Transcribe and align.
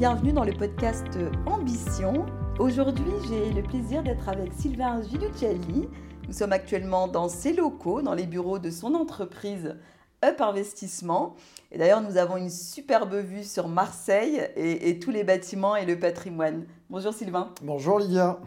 bienvenue 0.00 0.32
dans 0.32 0.44
le 0.44 0.54
podcast 0.54 1.08
Ambition. 1.44 2.24
Aujourd'hui, 2.58 3.12
j'ai 3.28 3.52
le 3.52 3.62
plaisir 3.62 4.02
d'être 4.02 4.30
avec 4.30 4.50
Sylvain 4.54 5.02
Gilucelli. 5.02 5.90
Nous 6.26 6.32
sommes 6.32 6.54
actuellement 6.54 7.06
dans 7.06 7.28
ses 7.28 7.52
locaux, 7.52 8.00
dans 8.00 8.14
les 8.14 8.26
bureaux 8.26 8.58
de 8.58 8.70
son 8.70 8.94
entreprise 8.94 9.76
Up 10.24 10.40
Investissement. 10.40 11.36
Et 11.70 11.76
d'ailleurs, 11.76 12.00
nous 12.00 12.16
avons 12.16 12.38
une 12.38 12.48
superbe 12.48 13.14
vue 13.14 13.44
sur 13.44 13.68
Marseille 13.68 14.40
et, 14.56 14.98
tous 15.00 15.10
les 15.10 15.22
bâtiments 15.22 15.76
et 15.76 15.84
le 15.84 15.98
patrimoine. 15.98 16.64
Bonjour 16.88 17.12
Sylvain. 17.12 17.52
Bonjour 17.60 17.98
Lydia. 17.98 18.40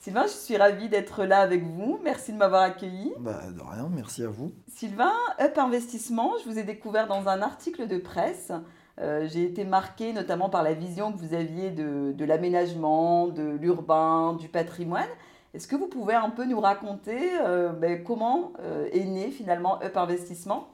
Sylvain, 0.00 0.26
je 0.26 0.32
suis 0.32 0.58
ravie 0.58 0.90
d'être 0.90 1.24
là 1.24 1.40
avec 1.40 1.64
vous. 1.64 1.98
Merci 2.04 2.34
de 2.34 2.36
m'avoir 2.36 2.60
accueilli. 2.60 3.14
Bah, 3.18 3.44
de 3.50 3.62
rien, 3.62 3.88
merci 3.90 4.24
à 4.24 4.28
vous. 4.28 4.52
Sylvain, 4.66 5.14
Up 5.40 5.56
Investissement, 5.56 6.32
je 6.44 6.50
vous 6.50 6.58
ai 6.58 6.64
découvert 6.64 7.06
dans 7.06 7.28
un 7.28 7.40
article 7.40 7.86
de 7.86 7.96
presse. 7.96 8.52
Euh, 9.00 9.28
j'ai 9.30 9.44
été 9.44 9.64
marquée 9.64 10.12
notamment 10.12 10.48
par 10.48 10.62
la 10.62 10.74
vision 10.74 11.12
que 11.12 11.18
vous 11.18 11.34
aviez 11.34 11.70
de, 11.70 12.24
l'aménagement, 12.24 13.28
de 13.28 13.56
l'urbain, 13.60 14.34
du 14.34 14.48
patrimoine. 14.48 15.08
Est-ce 15.54 15.68
que 15.68 15.76
vous 15.76 15.86
pouvez 15.86 16.14
un 16.14 16.30
peu 16.30 16.44
nous 16.44 16.60
raconter 16.60 17.18
euh, 17.42 17.72
ben, 17.72 18.02
comment 18.02 18.52
euh, 18.60 18.88
est 18.92 19.04
né 19.04 19.30
finalement 19.30 19.82
Up 19.82 19.96
Investissement? 19.96 20.68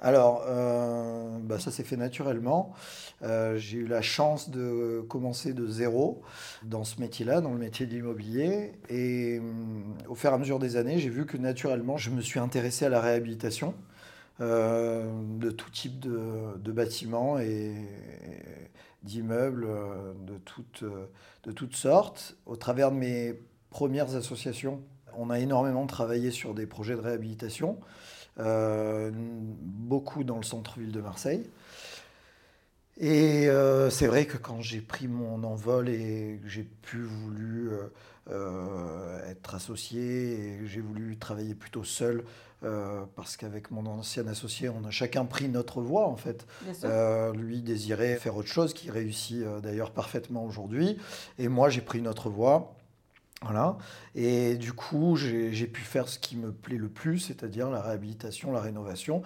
Alors, 0.00 0.44
bah, 1.42 1.58
ça 1.58 1.72
s'est 1.72 1.82
fait 1.82 1.96
naturellement. 1.96 2.72
J'ai 3.56 3.78
eu 3.78 3.86
la 3.86 4.00
chance 4.00 4.48
de 4.48 5.04
commencer 5.08 5.52
de 5.52 5.66
zéro 5.66 6.22
dans 6.62 6.84
ce 6.84 7.00
métier-là, 7.00 7.40
dans 7.40 7.50
le 7.50 7.58
métier 7.58 7.86
de 7.86 7.92
l'immobilier. 7.92 8.72
Et 8.90 9.40
euh, 9.40 10.08
au 10.08 10.14
fur 10.14 10.30
et 10.30 10.34
à 10.34 10.38
mesure 10.38 10.60
des 10.60 10.76
années, 10.76 10.98
j'ai 10.98 11.08
vu 11.08 11.26
que 11.26 11.36
naturellement, 11.36 11.96
je 11.96 12.10
me 12.10 12.20
suis 12.20 12.38
intéressé 12.38 12.84
à 12.84 12.88
la 12.88 13.00
réhabilitation 13.00 13.74
de 14.40 15.50
tout 15.50 15.70
type 15.70 15.98
de, 15.98 16.72
bâtiments 16.72 17.38
et, 17.38 17.74
d'immeubles 19.02 19.66
de 20.26 20.38
toutes, 20.44 20.84
de 21.42 21.52
toutes 21.52 21.74
sortes. 21.74 22.36
Au 22.46 22.56
travers 22.56 22.90
de 22.90 22.96
mes 22.96 23.34
premières 23.70 24.14
associations, 24.14 24.80
on 25.16 25.30
a 25.30 25.38
énormément 25.40 25.86
travaillé 25.86 26.30
sur 26.30 26.54
des 26.54 26.66
projets 26.66 26.94
de 26.94 27.00
réhabilitation. 27.00 27.78
Euh, 28.40 29.10
beaucoup 29.12 30.22
dans 30.22 30.36
le 30.36 30.44
centre-ville 30.44 30.92
de 30.92 31.00
Marseille. 31.00 31.50
Et 32.96 33.48
euh, 33.48 33.90
c'est 33.90 34.06
vrai 34.06 34.26
que 34.26 34.36
quand 34.36 34.60
j'ai 34.60 34.80
pris 34.80 35.08
mon 35.08 35.42
envol 35.42 35.88
et 35.88 36.38
que 36.42 36.48
j'ai 36.48 36.62
pu 36.62 37.02
voulu 37.02 37.70
euh, 38.30 39.28
être 39.28 39.56
associé 39.56 40.60
et 40.60 40.66
j'ai 40.66 40.80
voulu 40.80 41.16
travailler 41.16 41.54
plutôt 41.54 41.82
seul, 41.82 42.24
parce 42.60 43.36
qu'avec 43.36 43.70
mon 43.70 43.86
ancien 43.86 44.26
associé, 44.26 44.68
on 44.68 44.84
a 44.84 44.90
chacun 44.90 45.24
pris 45.24 45.48
notre 45.48 45.80
voie 45.80 46.06
en 46.06 46.16
fait. 46.16 46.46
lui 47.34 47.62
désirait 47.62 48.16
faire 48.16 48.36
autre 48.36 48.48
chose, 48.48 48.74
qui 48.74 48.90
réussit 48.90 49.44
d'ailleurs 49.62 49.92
parfaitement 49.92 50.44
aujourd'hui, 50.44 50.98
et 51.38 51.48
moi 51.48 51.68
j'ai 51.68 51.82
pris 51.82 52.02
notre 52.02 52.30
voie. 52.30 52.74
Voilà. 53.42 53.76
Et 54.14 54.56
du 54.56 54.72
coup, 54.72 55.16
j'ai 55.16 55.66
pu 55.66 55.82
faire 55.82 56.08
ce 56.08 56.18
qui 56.18 56.36
me 56.36 56.52
plaît 56.52 56.76
le 56.76 56.88
plus, 56.88 57.20
c'est-à-dire 57.20 57.70
la 57.70 57.80
réhabilitation, 57.80 58.52
la 58.52 58.60
rénovation. 58.60 59.22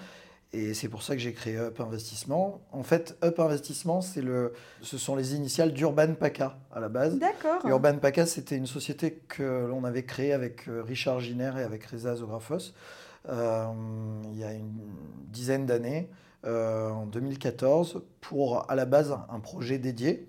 Et 0.55 0.74
c'est 0.74 0.89
pour 0.89 1.02
ça 1.02 1.14
que 1.14 1.20
j'ai 1.20 1.33
créé 1.33 1.56
Up 1.56 1.80
Investissement. 1.80 2.61
En 2.72 2.83
fait, 2.83 3.17
Up 3.24 3.41
Investissement, 3.41 4.00
le, 4.17 4.52
ce 4.83 4.98
sont 4.98 5.17
les 5.17 5.34
initiales 5.34 5.72
d'Urban 5.72 6.12
PACA 6.12 6.58
à 6.74 6.78
la 6.80 6.91
base. 6.91 7.19
D'accord. 7.19 7.67
Urban 7.67 7.96
PACA, 7.96 8.27
c'était 8.27 8.56
une 8.56 8.67
société 8.67 9.22
que 9.28 9.67
l'on 9.67 9.84
avait 9.84 10.05
créée 10.05 10.34
avec 10.34 10.69
euh, 10.69 10.83
Richard 10.83 11.20
Giner 11.20 11.52
et 11.56 11.62
avec 11.62 11.86
Reza 11.86 12.17
Zographos 12.17 12.56
euh, 12.56 13.11
il 13.28 14.39
y 14.39 14.45
a 14.45 14.53
une 14.53 14.81
dizaine 15.28 15.67
d'années, 15.67 16.09
euh, 16.45 16.91
en 16.91 17.06
2014, 17.06 18.03
pour 18.20 18.70
à 18.70 18.75
la 18.75 18.84
base 18.84 19.17
un 19.29 19.41
projet 19.41 19.79
dédié. 19.79 20.29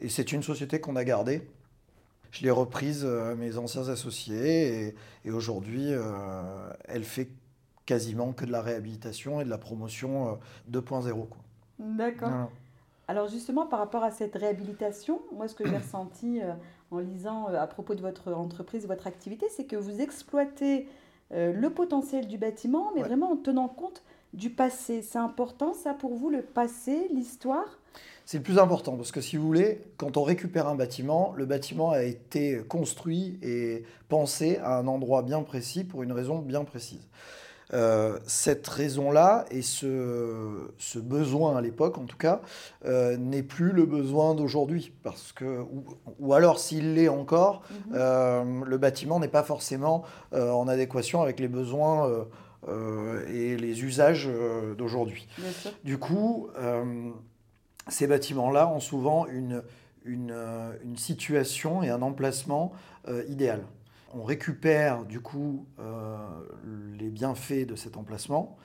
Et 0.00 0.08
c'est 0.08 0.32
une 0.32 0.42
société 0.42 0.80
qu'on 0.80 0.96
a 0.96 1.04
gardée 1.04 1.46
je 2.32 2.42
l'ai 2.42 2.50
reprise 2.50 3.04
à 3.04 3.34
mes 3.34 3.58
anciens 3.58 3.88
associés 3.88 4.94
et, 5.24 5.30
aujourd'hui, 5.30 5.92
euh, 5.92 6.02
elle 6.86 7.04
fait 7.04 7.28
quasiment 7.86 8.32
que 8.32 8.44
de 8.44 8.50
la 8.50 8.62
réhabilitation 8.62 9.40
et 9.40 9.44
de 9.44 9.50
la 9.50 9.58
promotion 9.58 10.38
2.0. 10.70 11.08
Euh, 11.08 11.24
D'accord. 11.78 12.50
Alors 13.06 13.28
justement, 13.28 13.66
par 13.66 13.80
rapport 13.80 14.02
à 14.02 14.10
cette 14.10 14.34
réhabilitation, 14.34 15.20
moi 15.32 15.46
ce 15.46 15.54
que 15.54 15.68
j'ai 15.68 15.76
ressenti 15.76 16.40
euh, 16.40 16.52
en 16.90 17.00
lisant 17.00 17.48
à 17.48 17.66
propos 17.66 17.94
de 17.94 18.00
votre 18.00 18.32
entreprise, 18.32 18.86
votre 18.86 19.06
activité, 19.06 19.46
c'est 19.50 19.64
que 19.64 19.76
vous 19.76 20.00
exploitez 20.00 20.88
le 21.32 21.68
potentiel 21.68 22.26
du 22.28 22.38
bâtiment, 22.38 22.92
mais 22.94 23.02
vraiment 23.02 23.32
en 23.32 23.36
tenant 23.36 23.68
compte 23.68 24.02
du 24.32 24.50
passé. 24.50 25.02
C'est 25.02 25.18
important 25.18 25.74
ça 25.74 25.94
pour 25.94 26.14
vous, 26.14 26.30
le 26.30 26.42
passé, 26.42 27.08
l'histoire? 27.12 27.78
C'est 28.24 28.38
le 28.38 28.44
plus 28.44 28.58
important 28.58 28.96
parce 28.96 29.12
que 29.12 29.20
si 29.20 29.36
vous 29.36 29.46
voulez, 29.46 29.80
quand 29.96 30.16
on 30.16 30.22
récupère 30.22 30.68
un 30.68 30.74
bâtiment, 30.74 31.34
le 31.36 31.44
bâtiment 31.44 31.90
a 31.90 32.02
été 32.02 32.62
construit 32.68 33.38
et 33.42 33.82
pensé 34.08 34.58
à 34.58 34.78
un 34.78 34.86
endroit 34.86 35.22
bien 35.22 35.42
précis 35.42 35.84
pour 35.84 36.02
une 36.02 36.12
raison 36.12 36.38
bien 36.38 36.64
précise. 36.64 37.08
Euh, 37.72 38.18
cette 38.26 38.66
raison-là 38.68 39.46
et 39.50 39.62
ce, 39.62 40.68
ce, 40.78 40.98
besoin 40.98 41.56
à 41.56 41.60
l'époque, 41.60 41.98
en 41.98 42.04
tout 42.04 42.16
cas, 42.16 42.40
euh, 42.84 43.16
n'est 43.16 43.42
plus 43.42 43.72
le 43.72 43.86
besoin 43.86 44.34
d'aujourd'hui. 44.34 44.92
Parce 45.02 45.32
que, 45.32 45.64
ou, 46.18 46.34
alors, 46.34 46.58
s'il 46.58 46.94
l'est 46.94 47.08
encore, 47.08 47.62
mhm. 47.70 47.94
euh, 47.94 48.44
le 48.66 48.78
bâtiment 48.78 49.20
n'est 49.20 49.28
pas 49.28 49.42
forcément 49.42 50.04
en 50.32 50.68
adéquation 50.68 51.22
avec 51.22 51.40
les 51.40 51.48
besoins 51.48 52.26
et 53.28 53.56
les 53.56 53.84
usages 53.84 54.28
d'aujourd'hui. 54.78 55.28
Du 55.84 55.98
coup, 55.98 56.48
ces 57.88 58.06
bâtiments-là 58.06 58.68
ont 58.68 58.80
souvent 58.80 59.26
une, 59.26 59.62
une, 60.04 60.96
situation 60.96 61.82
et 61.82 61.90
un 61.90 62.02
emplacement 62.02 62.72
euh, 63.08 63.24
idéal. 63.28 63.62
On 64.14 64.24
récupère 64.24 65.04
du 65.04 65.20
coup 65.20 65.66
euh, 65.78 66.16
les 66.98 67.10
bienfaits 67.10 67.66
de 67.66 67.76
cet 67.76 67.96
emplacement 67.96 68.56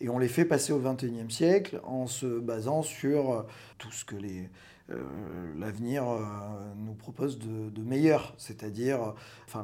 et 0.00 0.08
on 0.08 0.18
les 0.18 0.28
fait 0.28 0.44
passer 0.44 0.72
au 0.72 0.80
XXIe 0.80 1.30
siècle 1.30 1.80
en 1.84 2.06
se 2.06 2.38
basant 2.38 2.82
sur 2.82 3.46
tout 3.78 3.92
ce 3.92 4.04
que 4.04 4.16
l'avenir 5.56 6.04
nous 6.76 6.94
propose 6.94 7.38
de, 7.38 7.82
meilleur, 7.82 8.34
c'est-à-dire, 8.38 9.14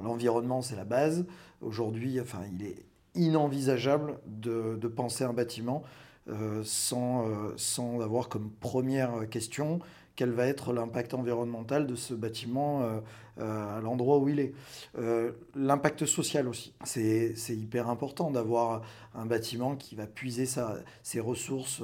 l'environnement 0.03 0.61
c'est 0.61 0.77
la 0.77 0.85
base. 0.85 1.25
Aujourd'hui, 1.63 2.21
il 2.53 2.63
est 2.63 2.85
inenvisageable 3.17 4.19
de, 4.27 4.89
penser 4.89 5.25
un 5.25 5.33
bâtiment 5.33 5.83
euh, 6.29 6.63
euh, 6.93 7.53
sans 7.57 8.01
avoir 8.01 8.29
comme 8.29 8.51
première 8.51 9.29
question 9.29 9.81
quel 10.17 10.31
va 10.31 10.47
être 10.47 10.73
l'impact 10.73 11.15
environnemental 11.15 11.87
de 11.87 11.95
ce 11.95 12.15
bâtiment 12.15 12.83
euh, 12.83 13.77
à 13.77 13.81
l'endroit 13.81 14.19
où 14.19 14.29
il 14.29 14.41
est. 14.41 14.55
l'impact 15.55 16.07
social 16.07 16.49
aussi. 16.49 16.73
C'est, 16.85 17.35
hyper 17.51 17.91
important 17.91 18.31
d'avoir 18.31 18.81
un 19.15 19.27
bâtiment 19.27 19.77
qui 19.77 19.95
va 19.95 20.07
puiser 20.07 20.47
sa, 20.47 20.77
ses 21.03 21.21
ressources, 21.21 21.83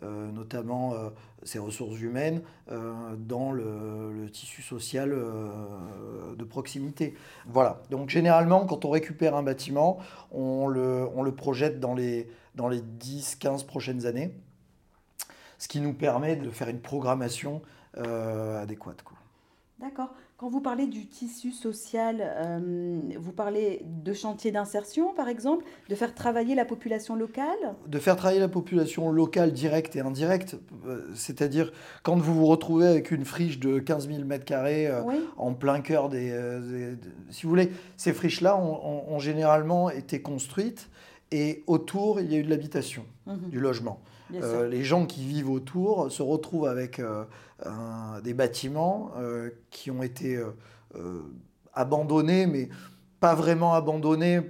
notamment 0.00 0.94
ses 1.42 1.58
ressources 1.58 2.00
humaines, 2.00 2.40
dans 2.70 3.52
le, 3.52 4.12
le, 4.14 4.30
tissu 4.30 4.62
social 4.62 5.10
de 5.10 6.44
proximité. 6.44 7.12
Voilà. 7.46 7.82
Donc 7.90 8.08
généralement, 8.08 8.64
quand 8.64 8.86
on 8.86 8.90
récupère 8.90 9.34
un 9.36 9.42
bâtiment, 9.42 9.98
on 10.30 10.68
le, 10.68 11.06
on 11.14 11.22
le 11.22 11.34
projette 11.34 11.80
dans 11.80 11.94
les 11.94 12.28
dans 12.54 12.68
les 12.68 12.80
10-15 12.80 13.66
prochaines 13.66 14.06
années, 14.06 14.32
ce 15.64 15.68
qui 15.68 15.80
nous 15.80 15.94
permet 15.94 16.36
de 16.36 16.50
faire 16.50 16.68
une 16.68 16.80
programmation 16.80 17.62
euh, 17.96 18.62
adéquate. 18.62 19.02
D'accord. 19.80 20.10
Quand 20.36 20.50
vous 20.50 20.60
parlez 20.60 20.86
du 20.86 21.06
tissu 21.06 21.52
social, 21.52 22.16
euh, 22.20 23.00
vous 23.18 23.32
parlez 23.32 23.80
de 23.82 24.12
chantier 24.12 24.52
d'insertion, 24.52 25.14
par 25.14 25.26
exemple, 25.26 25.64
de 25.88 25.94
faire 25.94 26.14
travailler 26.14 26.54
la 26.54 26.66
population 26.66 27.16
locale? 27.16 27.56
De 27.86 27.98
faire 27.98 28.16
travailler 28.16 28.40
la 28.40 28.48
population 28.48 29.10
locale 29.10 29.52
directe 29.52 29.96
et 29.96 30.00
indirecte. 30.00 30.58
Euh, 30.86 31.08
c'est-à-dire, 31.14 31.72
quand 32.02 32.16
vous 32.16 32.34
vous 32.34 32.46
retrouvez 32.46 32.86
avec 32.86 33.10
une 33.10 33.24
friche 33.24 33.58
de 33.58 33.78
15 33.78 34.08
000 34.08 34.22
m2 34.24 35.02
en 35.38 35.54
plein 35.54 35.80
cœur 35.80 36.10
des, 36.10 36.30
Si 37.30 37.44
vous 37.44 37.48
voulez, 37.48 37.70
ces 37.96 38.12
friches-là 38.12 38.54
ont, 38.58 39.18
généralement 39.18 39.88
été 39.88 40.20
construites 40.20 40.90
et 41.30 41.64
autour, 41.66 42.20
il 42.20 42.30
y 42.30 42.34
a 42.34 42.38
eu 42.38 42.42
de 42.42 42.50
l'habitation, 42.50 43.06
mhm. 43.26 43.48
du 43.48 43.60
logement. 43.60 43.98
Euh, 44.32 44.68
les 44.68 44.84
gens 44.84 45.06
qui 45.06 45.24
vivent 45.24 45.50
autour 45.50 46.10
se 46.10 46.22
retrouvent 46.22 46.66
avec 46.66 46.98
euh, 46.98 47.24
des 48.22 48.34
bâtiments 48.34 49.12
euh, 49.18 49.50
qui 49.70 49.90
ont 49.90 50.02
été 50.02 50.40
abandonnés, 51.72 52.46
mais 52.46 52.68
pas 53.20 53.34
vraiment 53.34 53.74
abandonnés 53.74 54.40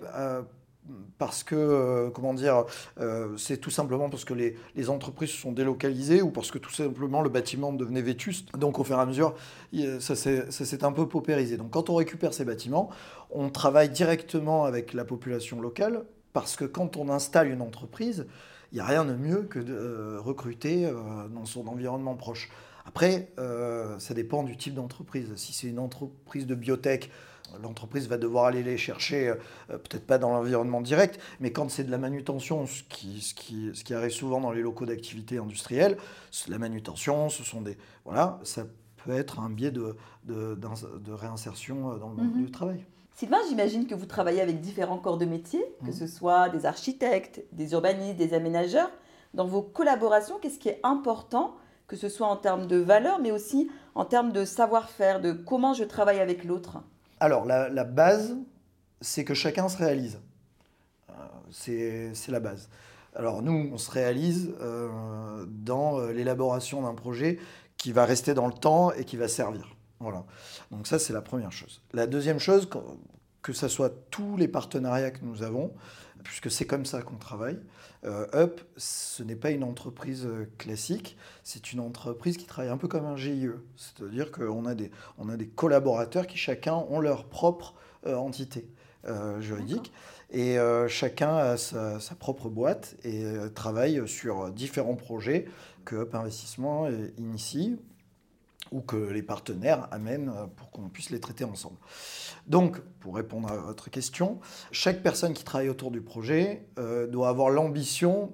parce 1.16 1.42
que, 1.42 2.10
comment 2.10 2.34
dire, 2.34 2.64
c'est 3.36 3.56
tout 3.56 3.70
simplement 3.70 4.10
parce 4.10 4.24
que 4.24 4.34
les, 4.34 4.56
les, 4.74 4.90
entreprises 4.90 5.30
se 5.30 5.38
sont 5.38 5.52
délocalisées 5.52 6.20
ou 6.20 6.30
parce 6.30 6.50
que 6.50 6.58
tout 6.58 6.72
simplement 6.72 7.22
le 7.22 7.30
bâtiment 7.30 7.72
devenait 7.72 8.02
vétuste. 8.02 8.54
Donc 8.56 8.78
au 8.78 8.84
fur 8.84 8.98
et 8.98 9.00
à 9.00 9.06
mesure, 9.06 9.34
ça 10.00 10.14
s'est 10.14 10.84
un 10.84 10.92
peu 10.92 11.08
paupérisé. 11.08 11.56
Donc 11.56 11.70
quand 11.70 11.88
on 11.88 11.94
récupère 11.94 12.34
ces 12.34 12.44
bâtiments, 12.44 12.90
on 13.30 13.48
travaille 13.48 13.88
directement 13.88 14.64
avec 14.64 14.92
la 14.92 15.04
population 15.04 15.60
locale 15.60 16.04
parce 16.34 16.56
que 16.56 16.64
quand 16.64 16.96
on 16.96 17.08
installe 17.08 17.48
une 17.48 17.62
entreprise, 17.62 18.26
il 18.74 18.76
n'y 18.76 18.80
a 18.80 18.86
rien 18.86 19.06
de 19.06 19.14
mieux 19.14 19.44
que 19.44 19.58
de 19.58 19.72
euh, 19.72 20.20
recruter 20.20 20.84
euh, 20.84 21.28
dans 21.28 21.46
son 21.46 21.66
environnement 21.68 22.16
proche. 22.16 22.50
Après, 22.86 23.30
ça 23.98 24.12
dépend 24.12 24.42
du 24.42 24.58
type 24.58 24.74
d'entreprise. 24.74 25.32
Si 25.36 25.54
c'est 25.54 25.68
une 25.68 25.78
entreprise 25.78 26.46
de 26.46 26.54
biotech, 26.54 27.10
l'entreprise 27.62 28.08
va 28.08 28.18
devoir 28.18 28.46
aller 28.46 28.62
les 28.62 28.76
chercher, 28.76 29.28
euh, 29.28 29.34
peut-être 29.68 30.06
pas 30.06 30.18
dans 30.18 30.30
l'environnement 30.32 30.80
direct, 30.80 31.20
mais 31.40 31.52
quand 31.52 31.70
c'est 31.70 31.84
de 31.84 31.90
la 31.90 31.98
manutention, 31.98 32.66
ce 32.66 32.82
qui, 32.84 33.20
ce, 33.20 33.34
qui, 33.34 33.70
ce 33.74 33.84
qui 33.84 33.94
arrive 33.94 34.10
souvent 34.10 34.40
dans 34.40 34.52
les 34.52 34.62
locaux 34.62 34.86
d'activité 34.86 35.38
industrielle, 35.38 35.96
la 36.48 36.58
manutention, 36.58 37.28
ce 37.28 37.44
sont 37.44 37.62
des... 37.62 37.76
Voilà, 38.04 38.40
ça 38.44 38.66
peut 39.04 39.12
être 39.12 39.40
un 39.40 39.50
biais 39.50 39.70
de, 39.70 39.96
de, 40.24 40.56
de 40.56 41.12
réinsertion 41.12 41.92
euh, 41.92 41.98
dans 41.98 42.10
le 42.10 42.16
monde 42.16 42.34
mhm. 42.34 42.44
du 42.44 42.50
travail. 42.50 42.84
Sylvain, 43.14 43.38
j'imagine 43.48 43.86
que 43.86 43.94
vous 43.94 44.06
travaillez 44.06 44.40
avec 44.40 44.60
différents 44.60 44.98
corps 44.98 45.18
de 45.18 45.24
métier, 45.24 45.64
que 45.80 45.86
mhm. 45.86 45.92
ce 45.92 46.06
soit 46.08 46.48
des 46.48 46.66
architectes, 46.66 47.42
des 47.52 47.72
urbanistes, 47.72 48.16
des 48.16 48.34
aménageurs. 48.34 48.90
Dans 49.34 49.46
vos 49.46 49.62
collaborations, 49.62 50.38
qu'est-ce 50.40 50.58
qui 50.58 50.68
est 50.68 50.80
important, 50.82 51.54
que 51.86 51.96
ce 51.96 52.08
soit 52.08 52.26
en 52.26 52.36
termes 52.36 52.66
de 52.66 52.76
valeur, 52.76 53.20
mais 53.20 53.30
aussi 53.30 53.70
en 53.94 54.04
termes 54.04 54.32
de 54.32 54.44
savoir-faire, 54.44 55.20
de 55.20 55.32
comment 55.32 55.74
je 55.74 55.84
travaille 55.84 56.18
avec 56.18 56.44
l'autre? 56.44 56.78
Alors, 57.20 57.44
la, 57.44 57.84
base, 57.84 58.36
c'est 59.00 59.24
que 59.24 59.34
chacun 59.34 59.68
se 59.68 59.78
réalise. 59.78 60.18
Euh, 61.10 62.10
c'est 62.12 62.32
la 62.32 62.40
base. 62.40 62.68
Alors, 63.14 63.42
nous, 63.42 63.70
on 63.72 63.78
se 63.78 63.92
réalise 63.92 64.52
euh, 64.60 65.46
dans 65.48 66.00
euh, 66.00 66.12
l'élaboration 66.12 66.82
d'un 66.82 66.94
projet 66.94 67.38
qui 67.76 67.92
va 67.92 68.04
rester 68.04 68.34
dans 68.34 68.48
le 68.48 68.52
temps 68.52 68.92
et 68.92 69.04
qui 69.04 69.16
va 69.16 69.28
servir. 69.28 69.73
Voilà. 70.04 70.24
Donc 70.70 70.86
ça, 70.86 70.98
c'est 70.98 71.14
la 71.14 71.22
première 71.22 71.50
chose. 71.50 71.80
La 71.94 72.06
deuxième 72.06 72.38
chose, 72.38 72.68
que 73.40 73.52
ce 73.54 73.68
soit 73.68 73.90
tous 74.10 74.36
les 74.36 74.48
partenariats 74.48 75.10
que 75.10 75.24
nous 75.24 75.42
avons, 75.42 75.72
puisque 76.24 76.50
c'est 76.50 76.66
comme 76.66 76.84
ça 76.84 77.00
qu'on 77.00 77.16
travaille. 77.16 77.58
Euh, 78.04 78.26
Up, 78.34 78.60
ce 78.76 79.22
n'est 79.22 79.34
pas 79.34 79.50
une 79.50 79.64
entreprise 79.64 80.26
euh, 80.26 80.46
classique, 80.58 81.16
c'est 81.42 81.72
une 81.72 81.80
entreprise 81.80 82.36
qui 82.36 82.44
travaille 82.44 82.70
un 82.70 82.76
peu 82.76 82.86
comme 82.86 83.06
un 83.06 83.16
GIE. 83.16 83.48
C'est-à-dire 83.76 84.30
qu'on 84.30 84.66
a 84.66 84.74
des, 84.74 84.90
on 85.16 85.30
a 85.30 85.38
des 85.38 85.46
collaborateurs 85.46 86.26
qui 86.26 86.36
chacun 86.36 86.74
ont 86.74 87.00
leur 87.00 87.24
propre 87.24 87.74
euh, 88.06 88.14
entité 88.14 88.68
juridique. 89.40 89.92
Et 90.30 90.56
chacun 90.88 91.36
a 91.36 91.56
sa, 91.58 92.00
sa, 92.00 92.14
propre 92.14 92.48
boîte 92.48 92.96
et 93.04 93.22
travaille 93.54 94.08
sur 94.08 94.50
différents 94.50 94.96
projets 94.96 95.44
que 95.84 95.96
Up 95.96 96.14
Investissement 96.14 96.88
initie 97.18 97.76
ou 98.74 98.80
que 98.80 98.96
les 98.96 99.22
partenaires 99.22 99.86
amènent 99.92 100.32
pour 100.56 100.72
qu'on 100.72 100.88
puisse 100.88 101.10
les 101.10 101.20
traiter 101.20 101.44
ensemble. 101.44 101.76
Donc, 102.48 102.80
pour 102.98 103.14
répondre 103.14 103.48
à 103.50 103.56
votre 103.56 103.88
question, 103.88 104.40
chaque 104.72 105.00
personne 105.00 105.32
qui 105.32 105.44
travaille 105.44 105.68
autour 105.68 105.92
du 105.92 106.00
projet 106.00 106.66
euh, 106.80 107.06
doit 107.06 107.28
avoir 107.28 107.50
l'ambition 107.50 108.32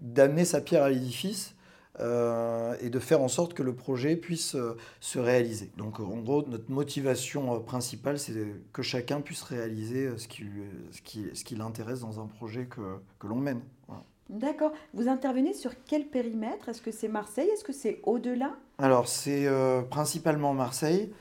d'amener 0.00 0.44
sa 0.44 0.60
pierre 0.60 0.82
à 0.82 0.90
l'édifice 0.90 1.54
euh, 2.00 2.76
et 2.82 2.90
de 2.90 2.98
faire 2.98 3.22
en 3.22 3.28
sorte 3.28 3.54
que 3.54 3.62
le 3.62 3.74
projet 3.74 4.14
puisse 4.14 4.54
euh, 4.56 4.76
se 5.00 5.18
réaliser. 5.18 5.72
Donc 5.78 6.00
en 6.00 6.18
gros, 6.18 6.46
notre 6.46 6.70
motivation 6.70 7.60
principale, 7.60 8.18
c'est 8.18 8.34
que 8.74 8.82
chacun 8.82 9.22
puisse 9.22 9.42
réaliser 9.42 10.18
ce 10.18 10.28
qui, 10.28 10.44
ce 10.92 11.00
qui, 11.00 11.30
ce 11.32 11.44
qui 11.44 11.56
l'intéresse 11.56 12.00
dans 12.00 12.20
un 12.20 12.26
projet 12.26 12.66
que, 12.66 12.98
que 13.18 13.26
l'on 13.26 13.36
mène. 13.36 13.62
D'accord. 14.28 14.72
Vous 14.94 15.08
intervenez 15.08 15.54
sur 15.54 15.72
quel 15.84 16.06
périmètre? 16.06 16.68
Est-ce 16.68 16.80
que 16.80 16.92
c'est 16.92 17.08
Marseille? 17.08 17.48
Est-ce 17.48 17.64
que 17.64 17.72
c'est 17.72 18.00
au-delà? 18.04 18.56
Alors 18.80 19.08
c'est 19.08 19.46
principalement 19.90 20.54
Marseille 20.54 21.12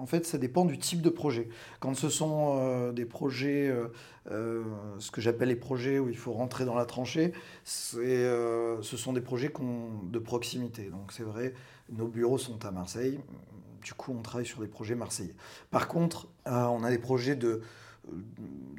en 0.00 0.06
fait, 0.06 0.26
ça 0.26 0.38
dépend 0.38 0.64
du 0.64 0.78
type 0.78 1.02
de 1.02 1.10
projet. 1.10 1.48
Quand 1.78 1.94
ce 1.94 2.08
sont 2.08 2.56
euh, 2.58 2.92
des 2.92 3.04
projets, 3.04 3.68
euh, 3.68 3.88
euh, 4.30 4.62
ce 4.98 5.10
que 5.10 5.20
j'appelle 5.20 5.48
les 5.48 5.56
projets 5.56 5.98
où 5.98 6.08
il 6.08 6.16
faut 6.16 6.32
rentrer 6.32 6.64
dans 6.64 6.74
la 6.74 6.86
tranchée, 6.86 7.32
ce 7.64 8.80
sont 8.82 9.12
des 9.12 9.20
projets 9.20 9.52
de 10.10 10.18
proximité. 10.18 10.84
Donc 10.84 11.12
c'est 11.12 11.22
vrai, 11.22 11.54
nos 11.90 12.06
bureaux 12.06 12.38
sont 12.38 12.64
à 12.64 12.70
Marseille. 12.70 13.20
Du 13.82 13.92
coup, 13.92 14.14
on 14.18 14.22
travaille 14.22 14.46
sur 14.46 14.60
des 14.60 14.68
projets 14.68 14.94
marseillais. 14.94 15.34
Par 15.70 15.88
contre, 15.88 16.28
on 16.46 16.82
a 16.82 16.90
des 16.90 16.98
projets 16.98 17.36
de, 17.36 17.62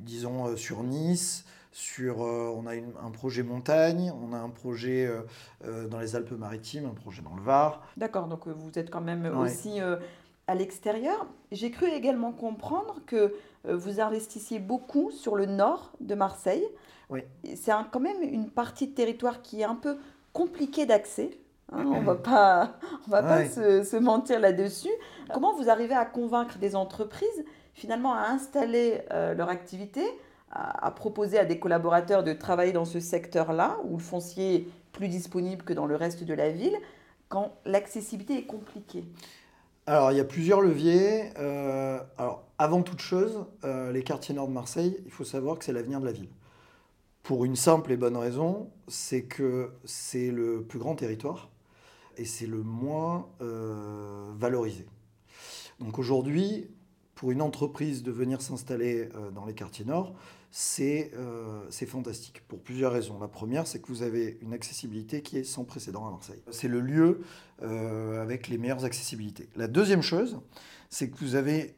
disons, 0.02 0.56
sur 0.58 0.84
Nice, 0.84 1.46
sur, 1.72 2.20
on 2.20 2.66
a 2.68 2.74
un 2.74 3.12
projet 3.12 3.44
montagne, 3.44 4.12
on 4.22 4.34
a 4.34 4.38
un 4.38 4.50
projet 4.50 5.10
dans 5.64 6.00
les 6.00 6.16
Alpes-Maritimes, 6.16 6.86
un 6.86 6.94
projet 6.94 7.22
dans 7.22 7.36
le 7.36 7.42
Var. 7.42 7.82
D'accord, 7.96 8.28
donc 8.28 8.48
vous 8.48 8.78
êtes 8.78 8.90
quand 8.90 9.02
même 9.02 9.26
aussi 9.38 9.80
à 10.48 10.56
l'extérieur. 10.56 11.26
J'ai 11.52 11.72
cru 11.72 11.88
également 11.88 12.32
comprendre 12.32 13.00
que 13.06 13.34
euh, 13.68 13.76
vous 13.76 14.00
investissiez 14.00 14.60
beaucoup 14.60 15.12
sur 15.12 15.36
le 15.36 15.46
nord 15.46 15.94
de 16.00 16.16
Marseille. 16.16 16.66
Oui. 17.10 17.22
C'est 17.56 17.72
quand 17.92 18.00
même 18.00 18.22
une 18.22 18.50
partie 18.50 18.88
de 18.88 18.94
territoire 18.94 19.42
qui 19.42 19.62
est 19.62 19.66
un 19.66 19.76
peu 19.76 19.98
compliquée 20.34 20.86
d'accès. 20.86 21.32
Hein. 21.72 21.86
on 21.86 22.02
va 22.04 22.16
pas, 22.16 22.74
on 23.08 23.12
va 23.12 23.24
pas 23.24 23.46
se, 23.46 23.98
mentir 23.98 24.40
là-dessus. 24.40 24.92
Comment 25.34 25.56
vous 25.56 25.70
arrivez 25.70 25.96
à 25.96 26.06
convaincre 26.06 26.58
des 26.58 26.76
entreprises 26.76 27.46
finalement 27.74 28.14
à 28.14 28.28
installer 28.28 29.02
euh, 29.12 29.34
leur 29.34 29.48
activité, 29.48 30.04
à, 30.52 30.92
proposer 30.92 31.40
à 31.40 31.46
des 31.46 31.60
collaborateurs 31.60 32.24
de 32.24 32.34
travailler 32.34 32.74
dans 32.74 32.86
ce 32.86 33.00
secteur-là 33.00 33.78
où 33.86 33.98
le 33.98 34.04
foncier 34.04 34.56
est 34.56 34.68
plus 34.92 35.08
disponible 35.08 35.64
que 35.64 35.74
dans 35.74 35.86
le 35.86 35.96
reste 35.96 36.24
de 36.24 36.34
la 36.34 36.50
ville, 36.50 36.76
quand 37.30 37.54
l'accessibilité 37.66 38.38
est 38.38 38.46
compliquée 38.46 39.06
alors, 39.88 40.12
il 40.12 40.18
y 40.18 40.22
a 40.22 40.26
plusieurs 40.26 40.62
leviers. 40.62 41.32
Euh, 41.40 42.00
alors, 42.18 42.44
avant 42.60 42.84
toute 42.84 43.02
chose, 43.02 43.46
euh, 43.64 43.92
les 43.92 44.04
quartiers 44.04 44.36
nord 44.36 44.48
de 44.48 44.54
Marseille, 44.54 44.96
il 45.06 45.12
faut 45.12 45.24
savoir 45.24 45.58
que 45.58 45.66
c'est 45.66 45.74
l'avenir 45.74 46.00
de 46.00 46.06
la 46.06 46.12
ville. 46.12 46.30
Pour 47.24 47.46
une 47.46 47.56
simple 47.56 47.92
et 47.92 47.98
bonne 47.98 48.16
raison, 48.16 48.70
c'est 48.88 49.24
que 49.24 49.72
c'est 49.84 50.30
le 50.30 50.64
plus 50.64 50.78
grand 50.78 50.96
territoire 50.96 51.50
et 52.18 52.26
c'est 52.26 52.46
le 52.46 52.62
moins 52.62 53.28
euh, 53.42 54.32
valorisé. 54.38 54.86
Donc 55.80 55.98
aujourd'hui, 55.98 56.70
pour 57.16 57.32
une 57.32 57.42
entreprise 57.42 58.04
de 58.04 58.12
venir 58.12 58.42
s'installer 58.42 59.10
dans 59.34 59.46
les 59.46 59.54
quartiers 59.54 59.86
nord, 59.86 60.14
euh, 60.84 61.66
c'est 61.70 61.86
fantastique 61.86 62.42
pour 62.48 62.60
plusieurs 62.60 62.92
raisons. 62.92 63.20
La 63.20 63.28
première, 63.28 63.68
c'est 63.68 63.80
que 63.82 63.88
vous 63.88 64.04
avez 64.04 64.38
une 64.42 64.54
accessibilité 64.54 65.22
qui 65.22 65.38
est 65.38 65.44
sans 65.44 65.64
précédent 65.64 66.06
à 66.08 66.12
Marseille. 66.12 66.42
C'est 66.52 66.68
le 66.68 66.82
lieu 66.82 67.22
euh, 67.62 68.22
avec 68.22 68.48
les 68.50 68.58
meilleures 68.58 68.84
accessibilités. 68.84 69.50
La 69.56 69.68
deuxième 69.68 70.02
chose, 70.02 70.40
c'est 70.90 71.10
que 71.10 71.18
vous 71.18 71.36
avez 71.36 71.76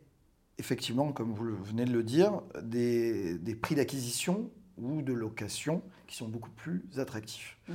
effectivement, 0.57 1.11
comme 1.11 1.33
vous 1.33 1.63
venez 1.63 1.85
de 1.85 1.93
le 1.93 2.03
dire, 2.03 2.41
des, 2.61 3.37
des 3.37 3.55
prix 3.55 3.75
d'acquisition 3.75 4.49
ou 4.77 5.01
de 5.01 5.13
location 5.13 5.81
qui 6.07 6.15
sont 6.15 6.27
beaucoup 6.27 6.51
plus 6.51 6.83
attractifs. 6.97 7.57
Mmh. 7.67 7.73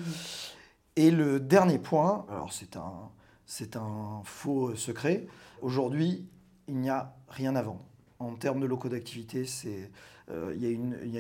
Et 0.97 1.11
le 1.11 1.39
dernier 1.39 1.79
point, 1.79 2.27
alors 2.29 2.53
c'est 2.53 2.77
un, 2.77 3.11
c'est 3.47 3.77
un 3.77 4.21
faux 4.25 4.75
secret, 4.75 5.27
aujourd'hui, 5.63 6.27
il 6.67 6.77
n'y 6.77 6.91
a 6.91 7.15
rien 7.29 7.55
à 7.57 7.63
vendre. 7.63 7.85
En 8.19 8.35
termes 8.35 8.59
de 8.59 8.67
locaux 8.67 8.89
d'activité, 8.89 9.45
c'est 9.45 9.91
euh, 10.31 10.53
il 10.57 10.63
y 10.63 10.67
a 10.67 10.71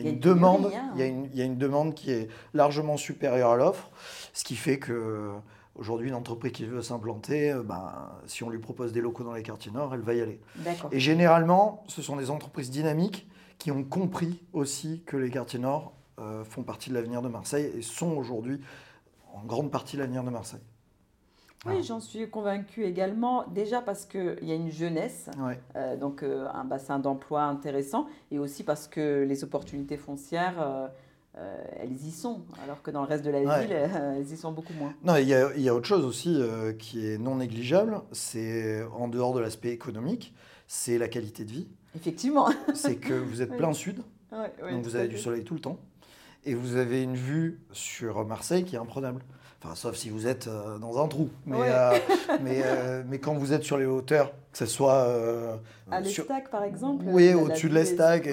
une, 0.01 0.19
demande, 0.19 0.71
il 0.95 1.01
y, 1.35 1.41
a 1.41 1.45
une 1.45 1.57
demande 1.57 1.95
qui 1.95 2.11
est 2.11 2.29
largement 2.53 2.97
supérieure 2.97 3.51
à 3.51 3.57
l'offre, 3.57 3.91
ce 4.33 4.45
qui 4.45 4.55
fait 4.55 4.79
que 4.79 5.33
aujourd'hui, 5.79 6.09
une 6.09 6.15
entreprise 6.15 6.53
qui 6.53 6.67
veut 6.67 6.83
s'implanter, 6.83 7.53
euh, 7.53 7.63
ben, 7.63 8.11
si 8.27 8.43
on 8.43 8.51
lui 8.51 8.59
propose 8.59 8.93
des 8.93 9.01
locaux 9.01 9.25
dans 9.25 9.33
les 9.33 9.43
quartiers 9.43 9.73
nord, 9.73 9.95
elle 9.95 10.01
va 10.01 10.15
y 10.15 10.21
aller. 10.21 10.41
Et 10.93 11.01
généralement, 11.01 11.85
ce 11.87 12.03
sont 12.03 12.17
des 12.17 12.31
entreprises 12.31 12.71
dynamiques 12.71 13.29
qui 13.59 13.71
ont 13.71 13.85
compris 13.85 14.43
aussi 14.53 15.03
que 15.07 15.17
les 15.17 15.31
quartiers 15.31 15.59
nord 15.59 15.95
euh, 16.19 16.45
font 16.45 16.63
partie 16.63 16.91
de 16.91 16.95
l'avenir 16.95 17.23
de 17.23 17.29
Marseille 17.29 17.73
et 17.77 17.83
sont 17.83 18.11
aujourd'hui 18.13 18.61
en 19.33 19.45
grande 19.45 19.71
partie 19.71 19.97
l'avenir 19.97 20.23
de 20.23 20.31
Marseille. 20.31 20.61
Oui, 21.69 21.83
j'en 21.83 22.01
suis 22.01 22.29
convaincue 22.29 22.85
également, 22.85 23.45
déjà 23.49 23.81
parce 23.81 24.05
qu'il 24.05 24.39
y 24.43 24.53
a 24.53 24.55
une 24.55 24.71
jeunesse, 24.71 25.31
euh, 25.77 25.97
donc 25.97 26.23
euh, 26.23 26.47
un 26.53 26.65
bassin 26.65 26.99
d'emploi 26.99 27.43
intéressant, 27.43 28.07
et 28.31 28.39
aussi 28.39 28.65
parce 28.65 28.89
que 28.89 29.25
les 29.27 29.45
opportunités 29.45 29.97
foncières, 29.97 30.61
euh, 30.61 31.65
elles 31.81 31.93
y 31.93 32.11
sont, 32.11 32.43
alors 32.65 32.83
que 32.83 32.91
dans 32.91 33.03
le 33.03 33.09
reste 33.09 33.25
de 33.25 33.31
la 33.31 33.41
ville, 33.41 33.73
elles 34.17 34.33
y 34.33 34.37
sont 34.37 34.53
beaucoup 34.53 34.73
moins. 34.75 34.95
Non, 35.05 35.17
il 35.17 35.29
y 35.29 35.35
a, 35.35 35.55
il 35.55 35.63
y 35.63 35.69
a 35.69 35.75
autre 35.75 35.87
chose 35.87 36.05
aussi 36.05 36.41
qui 36.79 37.07
est 37.07 37.19
non 37.19 37.37
négligeable, 37.37 38.01
c'est 38.13 38.83
en 38.99 39.09
dehors 39.09 39.35
de 39.35 39.41
l'aspect 39.41 39.71
économique, 39.71 40.35
c'est 40.67 40.99
la 40.99 41.09
qualité 41.09 41.45
de 41.45 41.51
vie. 41.51 41.69
Effectivement. 41.95 42.49
c'est 42.75 42.97
que 42.97 43.15
vous 43.15 43.43
êtes 43.43 43.57
plein 43.57 43.73
sud, 43.73 44.03
donc 44.33 44.83
vous 44.83 44.97
avez 44.97 45.09
du 45.09 45.19
soleil 45.19 45.45
tout 45.45 45.55
le 45.55 45.61
temps, 45.61 45.79
et 46.45 46.55
vous 46.55 46.77
avez 46.77 47.03
une 47.03 47.17
vue 47.17 47.61
sur 47.73 48.25
Marseille 48.27 48.65
qui 48.65 48.77
est 48.77 48.79
imprenable. 48.79 49.23
Enfin, 49.61 49.75
sauf 49.75 49.97
si 49.97 50.09
vous 50.09 50.29
êtes 50.29 50.47
euh, 50.47 50.79
dans 50.79 51.03
un 51.03 51.09
trou. 51.09 51.31
Mais, 51.45 51.59
euh, 51.63 51.99
mais, 52.41 52.63
euh, 52.65 53.03
mais, 53.09 53.19
quand 53.19 53.35
vous 53.35 53.53
êtes 53.53 53.65
sur 53.65 53.77
les 53.77 53.87
hauteurs, 53.87 54.33
que 54.53 54.59
ce 54.59 54.67
soit. 54.67 55.09
à 55.91 56.01
l'Estac, 56.01 56.49
par 56.51 56.63
exemple 56.63 57.05
Oui, 57.09 57.35
au-dessus 57.35 57.69
de 57.69 57.75
l'Estac. 57.75 58.29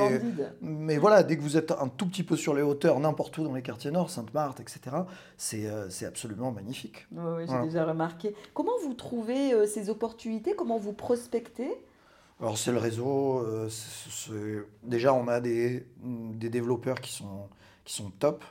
Mais 0.62 0.98
voilà, 0.98 1.24
dès 1.24 1.36
que 1.36 1.42
vous 1.42 1.58
êtes 1.58 1.72
un 1.72 1.88
tout 1.88 2.06
petit 2.06 2.24
peu 2.24 2.36
sur 2.36 2.54
les 2.54 2.62
hauteurs, 2.62 3.00
n'importe 3.00 3.38
où 3.40 3.44
dans 3.44 3.54
les 3.54 3.64
quartiers 3.64 3.92
nord, 3.92 4.12
Sainte-Marthe, 4.12 4.60
etc., 4.60 4.98
c'est 5.38 6.06
absolument 6.06 6.52
magnifique. 6.52 7.08
Oui, 7.12 7.44
j'ai 7.48 7.62
déjà 7.64 7.86
remarqué. 7.86 8.36
Comment 8.54 8.78
vous 8.84 8.94
trouvez 8.94 9.66
ces 9.68 9.90
opportunités? 9.90 10.56
Comment 10.56 10.78
vous 10.78 10.94
prospectez? 10.94 11.72
Alors 12.40 12.58
c'est 12.58 12.72
le 12.72 12.78
réseau. 12.78 13.44
Déjà, 14.84 15.14
on 15.14 15.28
a 15.28 15.40
des, 15.40 15.88
des 16.04 16.50
développeurs 16.50 17.02
qui 17.02 17.12
sont, 17.14 17.48
qui 17.86 17.94
sont 17.94 18.10
top. 18.10 18.44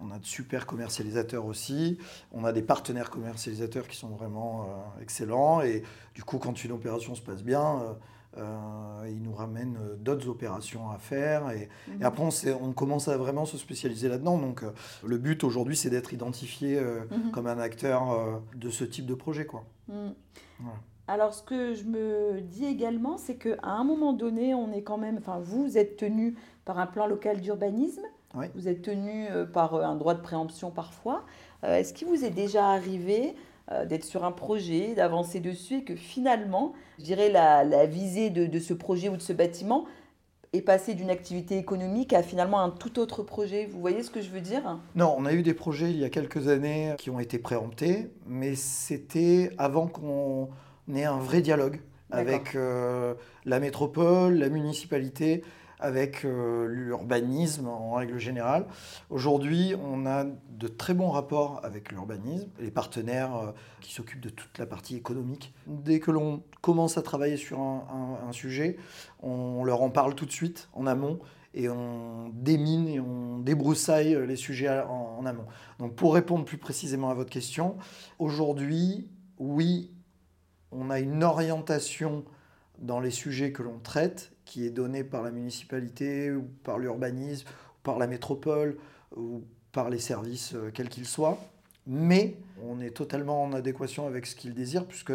On 0.00 0.10
a 0.10 0.18
de 0.18 0.24
super 0.24 0.66
commercialisateurs 0.66 1.44
aussi. 1.44 1.98
On 2.32 2.44
a 2.44 2.52
des 2.52 2.62
partenaires 2.62 3.10
commercialisateurs 3.10 3.86
qui 3.86 3.96
sont 3.96 4.08
vraiment 4.08 4.62
euh, 4.62 5.02
excellents. 5.02 5.60
Et 5.60 5.82
du 6.14 6.24
coup, 6.24 6.38
quand 6.38 6.64
une 6.64 6.72
opération 6.72 7.14
se 7.14 7.22
passe 7.22 7.42
bien, 7.42 7.80
euh, 7.80 7.92
euh, 8.36 9.08
ils 9.08 9.22
nous 9.22 9.32
ramènent 9.32 9.78
d'autres 9.98 10.28
opérations 10.28 10.90
à 10.90 10.98
faire. 10.98 11.50
Et, 11.50 11.68
et 12.00 12.04
après, 12.04 12.22
on, 12.60 12.72
commence 12.72 13.08
à 13.08 13.16
vraiment 13.16 13.44
se 13.44 13.58
spécialiser 13.58 14.08
là-dedans. 14.08 14.38
Donc, 14.38 14.62
euh, 14.62 14.70
le 15.04 15.18
but 15.18 15.42
aujourd'hui, 15.44 15.76
c'est 15.76 15.90
d'être 15.90 16.12
identifié 16.12 16.80
Mhm. 16.80 17.30
comme 17.32 17.46
un 17.46 17.58
acteur 17.58 18.40
de 18.54 18.70
ce 18.70 18.84
type 18.84 19.06
de 19.06 19.14
projet. 19.14 19.46
Quoi. 19.46 19.64
Voilà. 19.88 20.78
Alors, 21.08 21.32
ce 21.32 21.42
que 21.42 21.74
je 21.74 21.84
me 21.84 22.40
dis 22.42 22.66
également, 22.66 23.16
c'est 23.16 23.36
qu'à 23.36 23.56
un 23.62 23.82
moment 23.82 24.12
donné, 24.12 24.54
on 24.54 24.72
est 24.72 24.82
quand 24.82 24.98
même, 24.98 25.16
enfin, 25.18 25.40
vous 25.40 25.78
êtes 25.78 25.96
tenu 25.96 26.36
par 26.66 26.78
un 26.78 26.86
plan 26.86 27.06
local 27.06 27.40
d'urbanisme, 27.40 28.02
Oui. 28.38 28.46
vous 28.54 28.68
êtes 28.68 28.82
tenu 28.82 29.26
euh, 29.30 29.44
par 29.44 29.74
euh, 29.74 29.82
un 29.82 29.96
droit 29.96 30.14
de 30.14 30.20
préemption 30.20 30.70
parfois. 30.70 31.24
Euh, 31.64 31.76
Est-ce 31.76 31.92
qu'il 31.92 32.08
vous 32.08 32.24
est 32.24 32.30
déjà 32.30 32.68
arrivé 32.68 33.34
d'être 33.86 34.04
sur 34.04 34.24
un 34.24 34.32
projet, 34.32 34.94
d'avancer 34.94 35.40
dessus 35.40 35.80
et 35.80 35.84
que 35.84 35.94
finalement, 35.94 36.72
je 36.98 37.04
dirais, 37.04 37.28
la, 37.28 37.64
la 37.64 37.84
visée 37.84 38.30
de, 38.30 38.46
de 38.46 38.58
ce 38.60 38.72
projet 38.72 39.10
ou 39.10 39.16
de 39.18 39.20
ce 39.20 39.34
bâtiment 39.34 39.84
est 40.54 40.62
passée 40.62 40.94
d'une 40.94 41.10
activité 41.10 41.58
économique 41.58 42.14
à 42.14 42.22
finalement 42.22 42.60
un 42.60 42.70
tout 42.70 42.98
autre 42.98 43.22
projet? 43.22 43.66
Vous 43.66 43.78
voyez 43.78 44.02
ce 44.02 44.10
que 44.10 44.22
je 44.22 44.30
veux 44.30 44.40
dire? 44.40 44.78
Non, 44.94 45.14
on 45.18 45.26
a 45.26 45.34
eu 45.34 45.42
des 45.42 45.52
projets 45.52 45.90
il 45.90 45.98
y 45.98 46.04
a 46.06 46.08
quelques 46.08 46.48
années 46.48 46.94
qui 46.96 47.10
ont 47.10 47.20
été 47.20 47.38
préemptés, 47.38 48.10
mais 48.26 48.54
c'était 48.54 49.50
avant 49.58 49.86
qu'on 49.86 50.48
ait 50.94 51.04
un 51.04 51.18
vrai 51.18 51.42
dialogue 51.42 51.80
avec 52.10 52.54
euh, 52.54 53.12
la 53.44 53.60
métropole, 53.60 54.38
la 54.38 54.48
municipalité, 54.48 55.44
avec 55.80 56.24
euh, 56.24 56.66
l'urbanisme 56.66 57.68
en 57.68 57.92
règle 57.92 58.18
générale. 58.18 58.66
Aujourd'hui, 59.10 59.74
on 59.82 60.06
a 60.06 60.24
de 60.24 60.68
très 60.68 60.94
bons 60.94 61.10
rapports 61.10 61.60
avec 61.62 61.92
l'urbanisme, 61.92 62.48
les 62.58 62.70
partenaires 62.70 63.36
euh, 63.36 63.52
qui 63.80 63.92
s'occupent 63.92 64.20
de 64.20 64.28
toute 64.28 64.58
la 64.58 64.66
partie 64.66 64.96
économique. 64.96 65.54
Dès 65.66 66.00
que 66.00 66.10
l'on 66.10 66.42
commence 66.60 66.98
à 66.98 67.02
travailler 67.02 67.36
sur 67.36 67.60
un, 67.60 68.32
sujet, 68.32 68.76
on 69.22 69.64
leur 69.64 69.82
en 69.82 69.90
parle 69.90 70.14
tout 70.14 70.26
de 70.26 70.32
suite 70.32 70.68
en 70.74 70.86
amont 70.86 71.18
et 71.54 71.68
on 71.68 72.28
démine 72.34 72.88
et 72.88 73.00
on 73.00 73.38
débroussaille 73.38 74.18
les 74.26 74.36
sujets 74.36 74.68
en 74.68 75.24
amont. 75.24 75.46
Donc 75.78 75.94
pour 75.94 76.14
répondre 76.14 76.44
plus 76.44 76.58
précisément 76.58 77.10
à 77.10 77.14
votre 77.14 77.30
question, 77.30 77.76
aujourd'hui, 78.18 79.08
oui, 79.38 79.90
on 80.70 80.90
a 80.90 81.00
une 81.00 81.24
orientation 81.24 82.24
dans 82.78 83.00
les 83.00 83.10
sujets 83.10 83.52
que 83.52 83.62
l'on 83.62 83.78
traite 83.78 84.32
qui 84.48 84.64
est 84.66 84.70
donnée 84.70 85.04
par 85.04 85.22
la 85.22 85.30
municipalité 85.30 86.32
ou 86.32 86.42
par 86.64 86.78
l'urbanisme, 86.78 87.46
ou 87.48 87.78
par 87.82 87.98
la 87.98 88.06
métropole 88.06 88.78
ou 89.14 89.44
par 89.72 89.90
les 89.90 89.98
services 89.98 90.54
euh, 90.54 90.70
quels 90.72 90.88
qu'ils 90.88 91.06
soient. 91.06 91.38
Mais 91.86 92.36
on 92.64 92.80
est 92.80 92.90
totalement 92.90 93.42
en 93.44 93.52
adéquation 93.52 94.06
avec 94.06 94.26
ce 94.26 94.34
qu'ils 94.34 94.54
désirent 94.54 94.86
puisque 94.86 95.12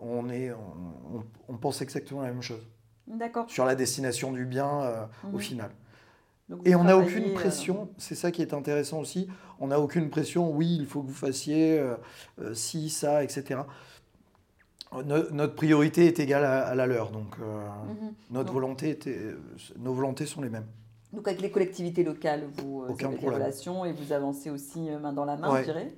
on, 0.00 0.30
est, 0.30 0.52
on, 0.52 1.16
on- 1.18 1.24
on 1.48 1.56
pense 1.56 1.82
exactement 1.82 2.22
la 2.22 2.28
même 2.28 2.42
chose 2.42 2.64
D'accord. 3.08 3.50
sur 3.50 3.64
la 3.64 3.74
destination 3.74 4.32
du 4.32 4.44
bien 4.46 4.82
euh, 4.82 5.04
au 5.24 5.36
Mhm. 5.36 5.40
final. 5.40 5.70
Donc, 6.48 6.60
Et 6.64 6.76
on 6.76 6.84
n'a 6.84 6.96
aucune 6.96 7.30
euh, 7.30 7.34
pression, 7.34 7.88
c'est 7.98 8.14
ça 8.14 8.30
qui 8.30 8.40
est 8.40 8.54
intéressant 8.54 9.00
aussi, 9.00 9.26
on 9.58 9.66
n'a 9.68 9.80
aucune 9.80 10.10
pression, 10.10 10.48
oui, 10.52 10.76
il 10.78 10.86
faut 10.86 11.02
que 11.02 11.08
vous 11.08 11.12
fassiez 11.14 11.76
euh, 11.80 11.96
ci, 12.54 12.88
ça, 12.88 13.24
etc. 13.24 13.60
No- 15.04 15.30
notre 15.32 15.54
priorité 15.54 16.06
est 16.06 16.18
égale 16.20 16.44
à, 16.44 16.66
à 16.66 16.74
la 16.74 16.86
leur, 16.86 17.10
donc 17.10 17.34
euh, 17.40 17.66
mhm. 17.88 18.12
notre 18.30 18.46
Donc- 18.46 18.54
volonté 18.54 18.90
était, 18.90 19.16
euh, 19.16 19.40
nos 19.78 19.92
volontés 19.92 20.26
sont 20.26 20.40
les 20.42 20.50
mêmes. 20.50 20.66
Donc 21.12 21.26
avec 21.28 21.40
les 21.40 21.50
collectivités 21.50 22.04
locales, 22.04 22.44
vous 22.58 22.82
euh, 22.82 22.88
Aucun 22.90 23.06
avez 23.06 23.14
des 23.16 23.20
problème. 23.22 23.40
relations 23.42 23.84
et 23.84 23.92
vous 23.92 24.12
avancez 24.12 24.50
aussi 24.50 24.90
main 25.02 25.12
dans 25.12 25.24
la 25.24 25.36
main, 25.36 25.52
Ouais. 25.52 25.60
je 25.60 25.64
dirais. 25.64 25.92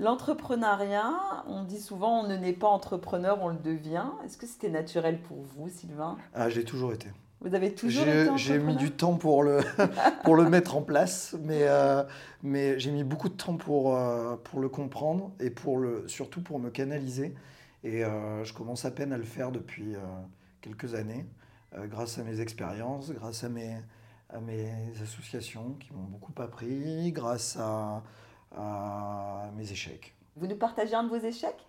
L'entrepreneuriat, 0.00 1.12
on 1.48 1.62
dit 1.64 1.80
souvent 1.80 2.20
on 2.20 2.26
ne 2.28 2.36
naît 2.36 2.52
pas 2.52 2.66
entrepreneur, 2.68 3.38
on 3.42 3.48
le 3.48 3.56
devient. 3.58 4.04
Est-ce 4.24 4.36
que 4.38 4.46
c'était 4.46 4.70
naturel 4.70 5.18
pour 5.20 5.38
vous, 5.42 5.68
Sylvain? 5.68 6.16
Ah, 6.34 6.48
j'ai 6.48 6.64
toujours 6.64 6.92
été. 6.92 7.08
Vous 7.40 7.54
avez 7.54 7.74
toujours 7.74 8.02
été 8.02 8.10
J'ai 8.12 8.20
entrepreneur 8.22 8.38
j'ai 8.38 8.58
mis 8.58 8.76
du 8.76 8.90
temps 8.90 9.14
pour 9.14 9.42
le, 9.42 9.60
pour 10.24 10.34
le 10.36 10.48
mettre 10.48 10.76
en 10.76 10.82
place, 10.82 11.36
mais, 11.42 11.60
euh, 11.64 12.02
mais 12.42 12.78
j'ai 12.78 12.90
mis 12.90 13.04
beaucoup 13.04 13.28
de 13.28 13.34
temps 13.34 13.56
pour, 13.56 13.94
euh, 13.94 14.36
pour 14.44 14.60
le 14.60 14.68
comprendre 14.68 15.30
et 15.40 15.50
pour 15.50 15.78
le, 15.78 16.08
surtout 16.08 16.40
pour 16.40 16.58
me 16.58 16.70
canaliser. 16.70 17.34
Et 17.84 18.02
euh, 18.04 18.42
je 18.44 18.52
commence 18.54 18.84
à 18.86 18.90
peine 18.90 19.12
à 19.12 19.18
le 19.18 19.24
faire 19.24 19.52
depuis 19.52 19.94
euh, 19.94 20.00
quelques 20.62 20.94
années, 20.94 21.26
euh, 21.74 21.86
grâce 21.86 22.18
à 22.18 22.24
mes 22.24 22.40
expériences, 22.40 23.12
grâce 23.12 23.44
à 23.44 23.48
mes, 23.50 23.76
à 24.30 24.40
mes 24.40 24.72
associations 25.02 25.74
qui 25.74 25.92
m'ont 25.92 26.04
beaucoup 26.04 26.32
appris, 26.42 27.12
grâce 27.12 27.56
à, 27.60 28.02
à 28.56 29.50
mes 29.56 29.70
échecs. 29.70 30.16
Vous 30.36 30.46
nous 30.46 30.56
partagez 30.56 30.94
un 30.94 31.04
de 31.04 31.10
vos 31.10 31.18
échecs? 31.18 31.66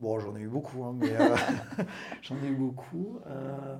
Bon, 0.00 0.20
j'en 0.20 0.36
ai 0.36 0.40
eu 0.40 0.48
beaucoup, 0.48 0.84
hein, 0.84 0.94
mais 0.96 1.16
euh, 1.16 1.34
j'en 2.22 2.36
ai 2.42 2.48
eu 2.48 2.54
beaucoup. 2.56 3.18
euh, 3.26 3.76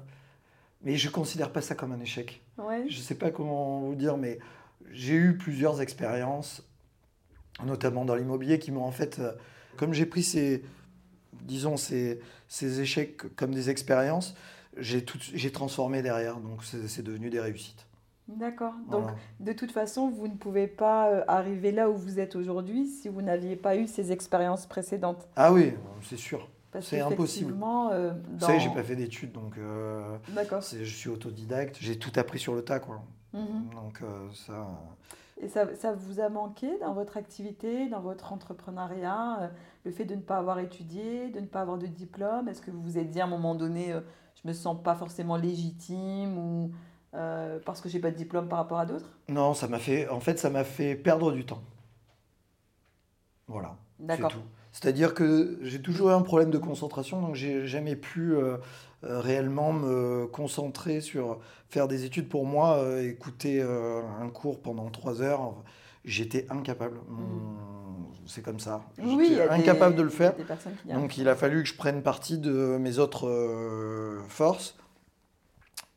mais 0.81 0.97
je 0.97 1.09
ne 1.09 1.13
considère 1.13 1.51
pas 1.51 1.61
ça 1.63 1.75
comme 1.75 1.93
un 1.93 2.01
échec. 2.01 2.43
Je 2.59 2.97
ne 2.99 3.03
sais 3.03 3.15
pas 3.15 3.31
comment 3.31 3.81
vous 3.81 3.95
dire, 3.95 4.17
mais 4.17 4.39
j'ai 4.91 5.15
eu 5.15 5.37
plusieurs 5.37 5.81
expériences, 5.81 6.67
notamment 7.65 8.05
dans 8.05 8.15
l'immobilier, 8.15 8.59
qui 8.59 8.71
m'ont 8.71 8.85
en 8.85 8.91
fait, 8.91 9.19
euh, 9.19 9.33
comme 9.77 9.93
j'ai 9.95 10.05
pris 10.07 10.23
ces, 10.23 10.63
disons, 11.43 11.77
ces, 11.77 12.21
ces 12.49 12.81
échecs 12.81 13.17
comme 13.37 13.53
des 13.55 13.71
expériences, 13.71 14.35
j'ai 14.77 15.05
tout- 15.05 15.19
j'ai 15.21 15.53
transformé 15.53 16.03
derrière, 16.03 16.39
donc 16.39 16.65
c'est 16.65 16.89
c'est 16.89 17.03
devenu 17.03 17.31
des 17.31 17.41
réussites. 17.41 17.87
D'accord. 18.27 18.73
Donc 18.91 19.05
de 19.41 19.53
toute 19.53 19.71
façon, 19.71 20.09
vous 20.11 20.29
ne 20.29 20.35
pouvez 20.35 20.67
pas 20.67 21.11
euh, 21.11 21.25
arriver 21.29 21.73
là 21.73 21.91
où 21.91 21.95
vous 21.97 22.19
êtes 22.19 22.37
aujourd'hui 22.37 22.87
si 22.87 23.09
vous 23.09 23.21
n'aviez 23.21 23.55
pas 23.55 23.77
eu 23.77 23.87
ces 23.87 24.13
expériences 24.13 24.67
précédentes. 24.67 25.29
Ah 25.37 25.53
oui, 25.53 25.75
c'est 26.03 26.17
sûr. 26.17 26.49
Parce 26.73 26.87
C'est 26.87 27.01
impossible. 27.01 27.55
euh, 27.93 28.13
Vous 28.33 28.41
savez, 28.41 28.59
j'ai 28.61 28.71
pas 28.71 28.83
fait 28.83 28.97
d'études, 28.97 29.31
donc 29.33 29.59
euh, 29.59 30.17
D'accord. 30.31 30.63
c'est- 30.63 30.85
je 30.85 30.97
suis 30.97 31.09
autodidacte, 31.11 31.77
j'ai 31.81 31.99
tout 31.99 32.11
appris 32.17 32.39
sur 32.41 32.55
le 32.55 32.63
tas, 32.63 32.81
quoi. 32.81 33.03
Mhm. 33.33 33.71
Donc 33.75 34.01
euh, 34.03 34.29
ça... 34.33 34.67
Et 35.41 35.49
ça, 35.49 35.75
ça 35.75 35.93
vous 35.93 36.21
a 36.21 36.29
manqué 36.29 36.79
dans 36.79 36.95
votre 36.95 37.17
activité, 37.17 37.89
dans 37.89 38.01
votre 38.01 38.33
entrepreneuriat, 38.33 39.41
euh, 39.41 39.49
le 39.85 39.91
fait 39.91 40.05
de 40.05 40.15
ne 40.15 40.21
pas 40.21 40.39
avoir 40.39 40.61
étudié, 40.61 41.29
de 41.31 41.41
ne 41.41 41.47
pas 41.47 41.61
avoir 41.61 41.77
de 41.77 41.87
diplôme? 41.87 42.49
Est-ce 42.49 42.63
que 42.63 42.71
vous 42.71 42.81
vous 42.81 42.99
êtes 42.99 43.11
dit 43.11 43.21
à 43.21 43.25
un 43.25 43.29
moment 43.29 43.55
donné, 43.55 43.93
euh, 43.93 44.01
je 44.41 44.49
me 44.49 44.53
sens 44.53 44.81
pas 44.83 44.95
forcément 44.95 45.37
légitime 45.37 46.39
ou 46.39 46.71
euh, 47.15 47.59
parce 47.65 47.81
que 47.81 47.89
j'ai 47.89 47.99
pas 47.99 48.13
de 48.13 48.17
diplôme 48.17 48.49
par 48.49 48.59
rapport 48.61 48.79
à 48.79 48.87
d'autres? 48.87 49.11
Non, 49.29 49.55
ça 49.55 49.67
m'a 49.67 49.79
fait, 49.79 50.09
en 50.09 50.21
fait, 50.21 50.39
ça 50.39 50.51
m'a 50.51 50.65
fait 50.65 50.95
perdre 50.95 51.33
du 51.33 51.45
temps. 51.45 51.63
Voilà. 53.49 53.77
C'est 53.99 54.07
D'accord. 54.07 54.33
tout. 54.33 54.43
C'est-à-dire 54.71 55.15
que 55.15 55.59
j'ai 55.63 55.83
toujours 55.83 56.11
eu 56.11 56.13
un 56.13 56.23
problème 56.23 56.51
de 56.51 56.59
concentration, 56.59 57.21
donc 57.21 57.35
j'ai 57.35 57.67
jamais 57.67 57.95
pu 57.95 58.35
réellement 59.07 59.73
me 59.73 60.27
concentrer 60.27 61.01
sur 61.01 61.39
faire 61.69 61.89
des 61.89 62.05
études 62.05 62.29
pour 62.29 62.47
moi, 62.47 62.77
euh, 62.79 63.09
écouter 63.09 63.61
euh, 63.61 64.01
un 64.21 64.29
cours 64.29 64.61
pendant 64.61 64.89
trois 64.91 65.21
heures. 65.23 65.55
J'étais 66.05 66.47
incapable. 66.51 66.99
Mon- 67.09 68.13
C'est 68.27 68.43
comme 68.43 68.61
ça. 68.61 68.83
Mm. 68.99 69.17
Oui, 69.17 69.27
J'étais 69.31 69.43
des- 69.45 69.49
incapable 69.51 69.97
de 69.97 70.03
le 70.03 70.09
faire. 70.09 70.35
Donc 70.95 71.19
il 71.19 71.29
a 71.29 71.35
fallu 71.37 71.63
que 71.63 71.69
je 71.69 71.75
prenne 71.75 72.03
parti 72.03 72.39
de 72.39 72.79
mes 72.79 72.99
autres 72.99 73.29
euh, 73.29 74.21
forces. 74.29 74.77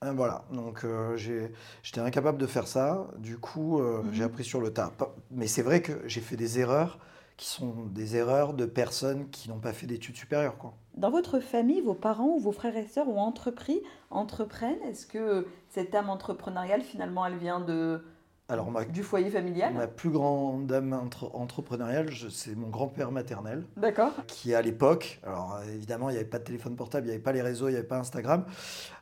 Euh, 0.04 0.12
voilà, 0.16 0.44
donc 0.52 0.84
euh, 0.84 1.16
j'ai- 1.18 1.52
j'étais 1.84 2.02
incapable 2.02 2.38
de 2.38 2.46
faire 2.48 2.68
ça. 2.68 3.08
Du 3.18 3.38
coup, 3.38 3.80
euh, 3.80 4.04
j'ai 4.12 4.24
appris 4.24 4.44
sur 4.44 4.62
le 4.62 4.72
tas. 4.72 4.92
Mais 5.32 5.48
c'est 5.48 5.64
vrai 5.64 5.82
que 5.82 5.94
j'ai 6.06 6.22
fait 6.22 6.36
des 6.36 6.60
erreurs 6.60 7.00
qui 7.38 7.48
sont 7.48 7.86
des 7.92 8.16
erreurs 8.16 8.54
de 8.54 8.66
personnes 8.66 9.30
qui 9.30 9.48
n'ont 9.50 9.60
pas 9.60 9.72
fait 9.74 9.86
d'études 9.88 10.16
supérieures. 10.18 10.58
Quoi. 10.58 10.74
Dans 10.96 11.12
votre 11.12 11.40
famille, 11.40 11.82
vos 11.82 11.94
parents 11.94 12.30
ou 12.36 12.40
vos 12.40 12.52
frères 12.52 12.76
et 12.76 12.88
sœurs 12.88 13.08
ont 13.08 13.20
entrepris, 13.20 13.82
entreprennent? 14.10 14.82
Est-ce 14.90 15.06
que 15.06 15.46
cette 15.70 15.94
âme 15.94 16.10
entrepreneuriale, 16.10 16.82
finalement, 16.82 17.26
elle 17.28 17.38
vient 17.38 17.60
de, 17.60 18.04
Alors 18.50 18.72
ma, 18.72 18.86
du 18.86 19.04
foyer 19.04 19.30
familial? 19.30 19.72
ma 19.76 19.86
plus 19.86 20.10
grande 20.10 20.72
âme 20.74 20.94
entre- 20.94 21.30
entrepreneuriale, 21.36 22.10
c'est 22.32 22.56
mon 22.56 22.70
grand-père 22.70 23.12
maternel. 23.12 23.66
D'accord. 23.78 24.14
qui 24.26 24.56
à 24.56 24.62
l'époque, 24.64 25.20
alors 25.24 25.60
évidemment 25.72 26.10
il 26.10 26.14
n'y 26.14 26.20
avait 26.20 26.28
pas 26.28 26.40
de 26.40 26.44
téléphone 26.44 26.76
portable, 26.76 27.06
il 27.06 27.10
n'y 27.10 27.14
avait 27.14 27.24
pas 27.24 27.34
les 27.34 27.44
réseaux, 27.44 27.68
il 27.68 27.72
n'y 27.74 27.78
avait 27.78 27.86
pas 27.88 28.00
Instagram, 28.00 28.46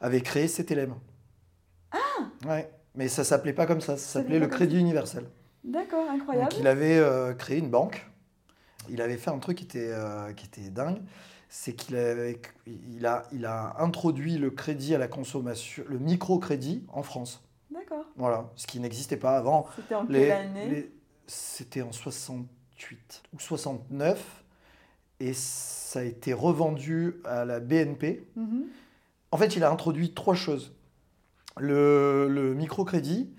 avait 0.01 0.19
créé 0.21 0.47
CTLM. 0.47 0.93
Ah 1.93 1.97
Ouais, 2.45 2.69
mais 2.95 3.07
ça 3.07 3.23
s'appelait 3.23 3.53
pas 3.53 3.65
comme 3.65 3.79
ça, 3.81 3.95
ça 3.95 4.19
s'appelait 4.19 4.39
le 4.39 4.47
Crédit 4.47 4.77
Universel. 4.77 5.25
D'accord, 5.63 6.09
incroyable. 6.09 6.49
Donc 6.49 6.59
il 6.59 6.67
avait 6.67 6.97
euh, 6.97 7.33
créé 7.33 7.57
une 7.59 7.69
banque, 7.69 8.05
il 8.89 9.01
avait 9.01 9.17
fait 9.17 9.31
un 9.31 9.39
truc 9.39 9.57
qui 9.57 9.63
était, 9.65 9.91
euh, 9.91 10.33
qui 10.33 10.45
était 10.45 10.69
dingue, 10.69 11.01
c'est 11.49 11.73
qu'il 11.73 11.95
il 12.95 13.05
a, 13.05 13.23
il 13.31 13.45
a 13.45 13.75
introduit 13.79 14.37
le 14.37 14.49
crédit 14.51 14.95
à 14.95 14.97
la 14.97 15.07
consommation, 15.07 15.83
le 15.87 15.99
microcrédit 15.99 16.83
en 16.89 17.03
France. 17.03 17.43
D'accord. 17.71 18.05
Voilà, 18.17 18.49
ce 18.55 18.67
qui 18.67 18.79
n'existait 18.79 19.17
pas 19.17 19.37
avant. 19.37 19.67
C'était 19.75 19.95
en 19.95 20.05
quelle 20.05 20.31
année 20.31 20.91
C'était 21.27 21.81
en 21.81 21.91
68 21.91 23.23
ou 23.33 23.39
69 23.39 24.43
et 25.19 25.33
ça 25.33 25.99
a 25.99 26.03
été 26.03 26.33
revendu 26.33 27.21
à 27.25 27.45
la 27.45 27.59
BNP 27.59 28.27
Mhm. 28.35 28.65
En 29.31 29.37
fait, 29.37 29.55
il 29.57 29.63
a 29.63 29.71
introduit 29.71 30.13
trois 30.13 30.35
choses. 30.35 30.73
Le, 31.57 32.27
le 32.29 32.53
microcrédit, 32.53 33.33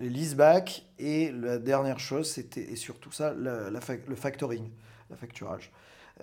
les 0.00 0.08
leaseback 0.08 0.86
et 0.98 1.30
la 1.30 1.58
dernière 1.58 2.00
chose, 2.00 2.28
c'était 2.30 2.62
et 2.72 2.76
surtout 2.76 3.12
ça, 3.12 3.32
la, 3.34 3.70
la 3.70 3.80
le 4.08 4.16
factoring, 4.16 4.68
la 5.10 5.16
facturage. 5.16 5.70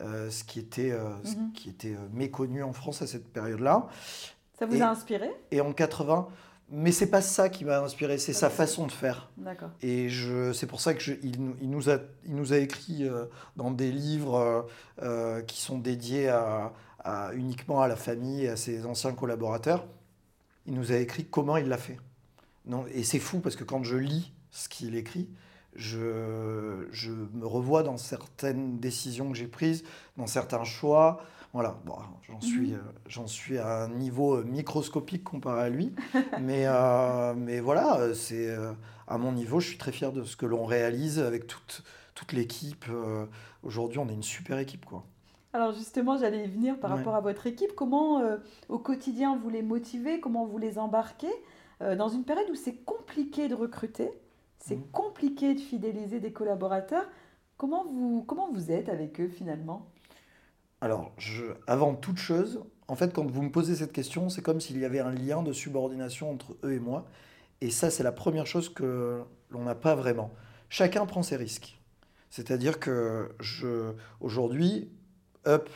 Euh, 0.01 0.29
ce 0.29 0.43
qui 0.43 0.59
était, 0.59 0.91
euh, 0.91 1.09
ce 1.23 1.35
Mhm. 1.35 1.53
qui 1.53 1.69
était 1.69 1.93
euh, 1.95 2.07
méconnu 2.13 2.61
en 2.63 2.73
France 2.73 3.01
à 3.01 3.07
cette 3.07 3.27
période-là. 3.31 3.87
Ça 4.59 4.65
vous 4.65 4.75
Et- 4.75 4.81
a 4.81 4.91
inspiré? 4.91 5.29
Et 5.51 5.59
en 5.61 5.73
80, 5.73 6.27
mais 6.69 6.91
c'est 6.91 7.09
pas 7.09 7.21
ça 7.21 7.49
qui 7.49 7.65
m'a 7.65 7.79
inspiré, 7.79 8.17
c'est 8.19 8.33
sa 8.33 8.49
façon 8.51 8.85
de 8.85 8.91
faire. 8.91 9.31
D'accord. 9.37 9.69
Et 9.81 10.07
c'est 10.53 10.67
pour 10.67 10.81
ça 10.81 10.93
que 10.93 10.99
je- 11.01 11.13
il, 11.23 11.41
nous- 11.41 11.55
il 11.61 11.69
nous 11.71 11.89
a, 11.89 11.97
il 12.25 12.35
nous 12.35 12.53
a 12.53 12.57
écrit 12.57 13.07
euh, 13.07 13.25
dans 13.55 13.71
des 13.71 13.91
livres 13.91 14.67
euh, 15.01 15.41
qui 15.43 15.61
sont 15.61 15.79
dédiés 15.79 16.27
à, 16.29 16.73
à- 17.03 17.31
uniquement 17.33 17.81
à 17.81 17.87
la 17.87 17.95
famille 17.95 18.43
et 18.45 18.49
à 18.49 18.55
ses 18.55 18.85
anciens 18.85 19.13
collaborateurs. 19.13 19.85
Il 20.67 20.73
nous 20.75 20.91
a 20.91 20.97
écrit 20.97 21.25
comment 21.25 21.57
il 21.57 21.67
l'a 21.69 21.77
fait. 21.77 21.97
Non, 22.67 22.85
et 22.93 23.03
c'est 23.03 23.19
fou 23.19 23.39
parce 23.39 23.55
que 23.55 23.63
quand 23.63 23.83
je 23.83 23.97
lis 23.97 24.31
ce 24.51 24.67
qu'il 24.69 24.95
écrit, 24.95 25.29
je, 25.75 26.87
je 26.91 27.11
me 27.11 27.45
revois 27.45 27.83
dans 27.83 27.97
certaines 27.97 28.79
décisions 28.79 29.29
que 29.31 29.37
j'ai 29.37 29.47
prises, 29.47 29.83
dans 30.17 30.27
certains 30.27 30.63
choix. 30.63 31.21
Voilà, 31.53 31.79
bon, 31.85 31.95
j'en 32.27 32.41
suis, 32.41 32.71
Mhm. 32.71 32.75
euh, 32.75 32.91
j'en 33.07 33.25
suis 33.27 33.57
à 33.57 33.83
un 33.83 33.89
niveau 33.89 34.35
euh, 34.35 34.43
microscopique 34.43 35.23
comparé 35.23 35.61
à 35.61 35.69
lui. 35.69 35.93
mais, 36.41 36.63
euh, 36.67 37.33
mais 37.35 37.59
voilà, 37.59 37.99
euh, 37.99 38.13
c'est 38.13 38.49
euh, 38.49 38.73
à 39.07 39.17
mon 39.17 39.31
niveau, 39.31 39.59
je 39.59 39.69
suis 39.69 39.77
très 39.77 39.91
fier 39.91 40.11
de 40.11 40.23
ce 40.23 40.35
que 40.35 40.45
l'on 40.45 40.65
réalise 40.65 41.19
avec 41.19 41.47
toute, 41.47 41.83
toute 42.15 42.33
l'équipe. 42.33 42.85
Euh, 42.89 43.25
Aujourd'hui, 43.63 43.97
on 43.99 44.07
est 44.09 44.13
une 44.13 44.23
super 44.23 44.59
équipe. 44.59 44.85
Quoi. 44.85 45.03
Alors 45.53 45.73
justement, 45.73 46.17
j'allais 46.17 46.45
y 46.45 46.47
venir 46.47 46.79
par 46.79 46.91
Ouais. 46.91 46.97
rapport 46.97 47.15
à 47.15 47.21
votre 47.21 47.47
équipe. 47.47 47.73
Comment 47.75 48.19
euh, 48.19 48.37
au 48.69 48.77
quotidien 48.77 49.37
vous 49.41 49.49
les 49.49 49.61
motivez? 49.63 50.19
Comment 50.19 50.45
vous 50.45 50.57
les 50.57 50.77
embarquez? 50.77 51.31
Euh, 51.81 51.95
dans 51.95 52.09
une 52.09 52.23
période 52.23 52.49
où 52.49 52.55
c'est 52.55 52.83
compliqué 52.83 53.47
de 53.47 53.55
recruter, 53.55 54.09
c'est 54.59 54.77
Mhm. 54.77 54.87
compliqué 54.91 55.53
de 55.53 55.59
fidéliser 55.59 56.19
des 56.19 56.31
collaborateurs 56.33 57.07
Comment 57.57 57.85
vous, 57.85 58.23
comment 58.27 58.51
vous 58.51 58.71
êtes 58.71 58.87
avec 58.87 59.19
eux 59.19 59.29
finalement? 59.29 59.87
Alors, 60.81 61.11
je, 61.17 61.45
avant 61.65 61.95
toute 61.95 62.17
chose, 62.17 62.63
en 62.87 62.95
fait, 62.95 63.13
quand 63.13 63.29
vous 63.29 63.41
me 63.41 63.51
posez 63.51 63.75
cette 63.75 63.91
question, 63.91 64.29
c'est 64.29 64.43
comme 64.43 64.61
s'il 64.61 64.77
y 64.77 64.85
avait 64.85 64.99
un 64.99 65.11
lien 65.11 65.41
de 65.41 65.51
subordination 65.53 66.29
entre 66.31 66.55
eux 66.63 66.73
et 66.73 66.79
moi. 66.79 67.07
Et 67.61 67.71
ça, 67.71 67.89
c'est 67.89 68.03
la 68.03 68.11
première 68.11 68.45
chose 68.45 68.69
que 68.69 69.23
l'on 69.49 69.63
n'a 69.63 69.73
pas 69.73 69.95
vraiment. 69.95 70.31
Chacun 70.69 71.05
prend 71.07 71.23
ses 71.23 71.35
risques. 71.35 71.81
C'est-à-dire 72.29 72.79
que 72.79 73.31
je, 73.39 73.93
aujourd'hui, 74.19 74.91
Up, 75.47 75.69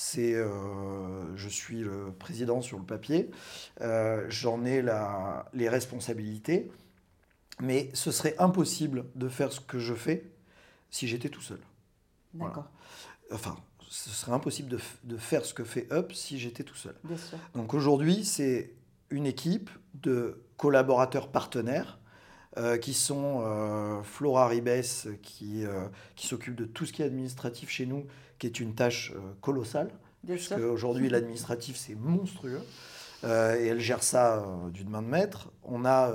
c'est, 0.00 0.32
euh, 0.32 1.36
je 1.36 1.48
suis 1.48 1.80
le 1.80 2.12
président 2.16 2.60
sur 2.62 2.78
le 2.78 2.84
papier, 2.84 3.32
euh, 3.80 4.24
j'en 4.28 4.64
ai 4.64 4.80
la, 4.80 5.46
les 5.54 5.68
responsabilités, 5.68 6.70
mais 7.60 7.90
ce 7.94 8.12
serait 8.12 8.36
impossible 8.38 9.06
de 9.16 9.28
faire 9.28 9.52
ce 9.52 9.58
que 9.58 9.80
je 9.80 9.94
fais 9.94 10.30
si 10.88 11.08
j'étais 11.08 11.30
tout 11.30 11.40
seul. 11.40 11.58
Voilà. 12.34 12.54
D'accord, 12.54 12.70
Enfin, 13.32 13.56
ce 13.88 14.10
serait 14.10 14.30
impossible 14.30 14.68
de, 14.68 14.78
de 15.02 15.16
faire 15.16 15.44
ce 15.44 15.52
que 15.52 15.64
fait 15.64 15.92
Up 15.92 16.12
si 16.12 16.38
j'étais 16.38 16.62
tout 16.62 16.76
seul. 16.76 16.94
bien 17.02 17.16
sûr. 17.16 17.36
Donc 17.56 17.74
aujourd'hui, 17.74 18.24
c'est 18.24 18.74
une 19.10 19.26
équipe 19.26 19.68
de 19.94 20.44
collaborateurs 20.58 21.32
partenaires 21.32 21.97
euh, 22.58 22.76
qui 22.76 22.94
sont 22.94 23.42
euh, 23.42 24.02
Flora 24.02 24.48
Ribes, 24.48 24.82
qui, 25.22 25.64
euh, 25.64 25.86
qui 26.16 26.26
s'occupe 26.26 26.54
de 26.54 26.64
tout 26.64 26.86
ce 26.86 26.92
qui 26.92 27.02
est 27.02 27.06
administratif 27.06 27.70
chez 27.70 27.86
nous, 27.86 28.06
qui 28.38 28.46
est 28.46 28.60
une 28.60 28.74
tâche 28.74 29.12
colossale, 29.40 29.90
Bien 30.22 30.36
puisque 30.36 30.54
sûr. 30.54 30.70
aujourd'hui 30.70 31.08
l'administratif 31.10 31.76
c'est 31.76 31.94
monstrueux, 31.94 32.60
et 33.24 33.26
elle 33.66 33.80
gère 33.80 34.02
ça 34.02 34.46
d'une 34.72 34.90
main 34.90 35.02
de 35.02 35.08
maître. 35.08 35.50
On 35.64 35.84
a 35.84 36.12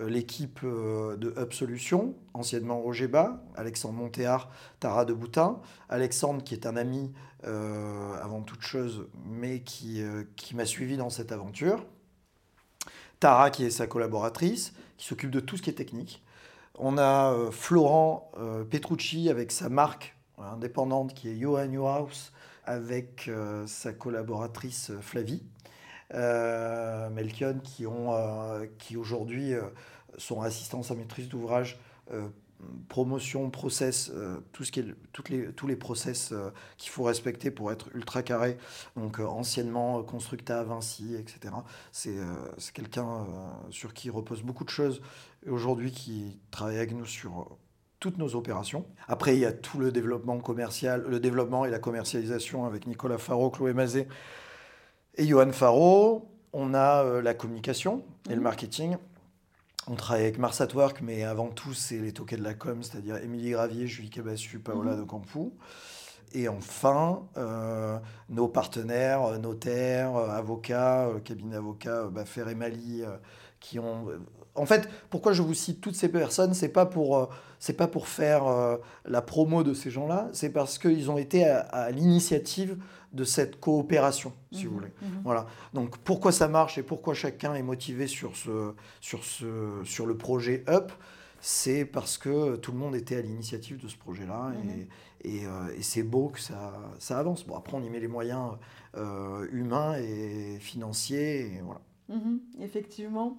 l'équipe 0.00 0.64
de 0.64 1.48
Solutions, 1.52 2.16
anciennement 2.34 2.80
Rogeba, 2.80 3.44
Alexandre 3.54 3.94
Montéard, 3.94 4.50
Tara 4.80 5.04
de 5.04 5.12
Boutin, 5.12 5.60
Alexandre 5.88 6.42
qui 6.42 6.54
est 6.54 6.66
un 6.66 6.76
ami 6.76 7.12
euh, 7.44 8.14
avant 8.22 8.42
toute 8.42 8.62
chose, 8.62 9.08
mais 9.26 9.62
qui, 9.62 10.00
euh, 10.00 10.22
qui 10.36 10.54
m'a 10.54 10.64
suivi 10.64 10.96
dans 10.96 11.10
cette 11.10 11.32
aventure. 11.32 11.84
Tara 13.18 13.50
qui 13.50 13.64
est 13.64 13.70
sa 13.70 13.88
collaboratrice, 13.88 14.74
s'occupe 15.04 15.30
de 15.30 15.40
tout 15.40 15.56
ce 15.56 15.62
qui 15.62 15.70
est 15.70 15.74
technique. 15.74 16.22
On 16.78 16.96
a 16.96 17.32
euh, 17.32 17.50
Florent 17.50 18.30
euh, 18.38 18.64
Petrucci 18.64 19.28
avec 19.28 19.52
sa 19.52 19.68
marque 19.68 20.16
indépendante 20.38 21.14
qui 21.14 21.28
est 21.28 21.38
Johan 21.38 21.66
Newhouse 21.66 22.32
avec 22.64 23.28
euh, 23.28 23.66
sa 23.66 23.92
collaboratrice 23.92 24.92
Flavie. 25.00 25.42
Melchion 26.14 27.58
qui, 27.64 27.86
qui 28.76 28.96
aujourd'hui 28.98 29.54
sont 30.18 30.42
assistants 30.42 30.82
à 30.90 30.94
maîtrise 30.94 31.26
d'ouvrage, 31.30 31.80
promotion, 32.88 33.50
process, 33.50 34.10
euh, 34.14 34.36
tout 34.52 34.64
ce 34.64 34.72
qui 34.72 34.80
est, 34.80 34.94
toutes 35.12 35.28
les, 35.28 35.52
tous 35.52 35.66
les 35.66 35.76
process 35.76 36.32
euh, 36.32 36.50
qu'il 36.76 36.90
faut 36.90 37.04
respecter 37.04 37.50
pour 37.50 37.72
être 37.72 37.88
ultra 37.94 38.22
carré. 38.22 38.58
Donc 38.96 39.18
euh, 39.18 39.24
anciennement 39.26 40.02
Constructa, 40.02 40.62
Vinci, 40.64 41.14
etc. 41.14 41.54
C'est 41.90 42.16
quelqu'un 42.74 43.26
sur 43.70 43.94
qui 43.94 44.10
repose 44.10 44.42
beaucoup 44.42 44.64
de 44.64 44.70
choses 44.70 45.00
et 45.46 45.50
aujourd'hui 45.50 45.90
qui 45.90 46.38
travaille 46.50 46.76
avec 46.76 46.92
nous 46.92 47.06
sur 47.06 47.56
toutes 48.00 48.18
nos 48.18 48.34
opérations. 48.34 48.84
Après, 49.06 49.34
il 49.34 49.40
y 49.40 49.46
a 49.46 49.52
tout 49.52 49.78
le 49.78 49.92
développement 49.92 50.38
commercial, 50.38 51.04
le 51.08 51.20
développement 51.20 51.64
et 51.64 51.70
la 51.70 51.78
commercialisation 51.78 52.64
avec 52.66 52.86
Nicolas 52.86 53.18
Faro, 53.18 53.50
Chloé 53.50 53.72
Mazet 53.74 54.08
et 55.16 55.26
Johan 55.26 55.52
Faro. 55.52 56.28
On 56.52 56.74
a 56.74 57.22
la 57.22 57.34
communication 57.34 58.04
et 58.26 58.30
le 58.30 58.36
Mhm. 58.36 58.42
marketing. 58.42 58.96
On 59.88 59.94
travaille 59.96 60.22
avec 60.22 60.38
Mars 60.38 60.60
at 60.60 60.68
Work, 60.74 61.00
mais 61.02 61.24
avant 61.24 61.48
tout, 61.48 61.74
c'est 61.74 61.98
les 61.98 62.12
toquets 62.12 62.36
de 62.36 62.44
la 62.44 62.54
com, 62.54 62.82
c'est-à-dire 62.82 63.16
Émilie 63.16 63.50
Gravier, 63.50 63.86
Julie 63.88 64.10
Cabassu, 64.10 64.60
Paola 64.60 64.92
Mhm. 64.92 64.98
de 65.00 65.04
Campou. 65.04 65.52
Et 66.34 66.48
enfin, 66.48 67.24
euh, 67.36 67.98
nos 68.30 68.48
partenaires, 68.48 69.22
euh, 69.24 69.38
notaires, 69.38 70.16
euh, 70.16 70.30
avocats, 70.30 71.08
cabinet 71.24 71.54
d'avocats, 71.56 72.04
euh, 72.04 72.08
Baffer 72.10 72.44
et 72.48 72.54
Mali, 72.54 73.02
euh, 73.02 73.16
qui 73.60 73.78
ont. 73.78 74.06
En 74.54 74.66
fait, 74.66 74.88
pourquoi 75.10 75.32
je 75.32 75.42
vous 75.42 75.54
cite 75.54 75.80
toutes 75.80 75.96
ces 75.96 76.08
personnes 76.10 76.54
C'est 76.54 76.68
pas 76.68 76.86
pour, 76.86 77.18
euh, 77.18 77.26
c'est 77.58 77.72
pas 77.72 77.86
pour 77.88 78.06
faire 78.08 78.44
la 79.04 79.22
promo 79.22 79.62
de 79.62 79.72
ces 79.74 79.90
gens-là, 79.90 80.28
c'est 80.32 80.50
parce 80.50 80.78
qu'ils 80.78 81.10
ont 81.10 81.18
été 81.18 81.46
à, 81.46 81.60
à 81.60 81.90
l'initiative 81.90 82.76
de 83.12 83.24
cette 83.24 83.60
coopération, 83.60 84.32
si 84.52 84.64
vous 84.64 84.72
Mhm, 84.72 84.78
voulez. 84.78 84.92
mhm. 85.02 85.20
Voilà. 85.24 85.46
Donc 85.74 85.98
pourquoi 85.98 86.32
ça 86.32 86.48
marche 86.48 86.78
et 86.78 86.82
pourquoi 86.82 87.14
chacun 87.14 87.54
est 87.54 87.62
motivé 87.62 88.06
sur, 88.06 88.36
ce, 88.36 88.72
sur, 89.00 89.22
ce, 89.24 89.80
sur 89.84 90.06
le 90.06 90.16
projet 90.16 90.64
Up, 90.68 90.92
c'est 91.40 91.84
parce 91.84 92.18
que 92.18 92.56
tout 92.56 92.72
le 92.72 92.78
monde 92.78 92.94
était 92.94 93.16
à 93.16 93.20
l'initiative 93.20 93.82
de 93.82 93.88
ce 93.88 93.96
projet-là 93.96 94.50
Mhm. 94.50 94.70
et, 95.24 95.38
et, 95.38 95.46
euh, 95.46 95.50
et 95.76 95.82
c'est 95.82 96.02
beau 96.02 96.28
que 96.28 96.40
ça, 96.40 96.72
ça 96.98 97.18
avance. 97.18 97.44
Bon, 97.46 97.56
après, 97.56 97.76
on 97.76 97.82
y 97.82 97.90
met 97.90 98.00
les 98.00 98.08
moyens 98.08 98.52
euh, 98.96 99.46
humains 99.52 99.94
et 99.98 100.58
financiers. 100.60 101.40
Et 101.56 101.60
voilà. 101.62 101.80
Mhm, 102.08 102.40
effectivement. 102.60 103.36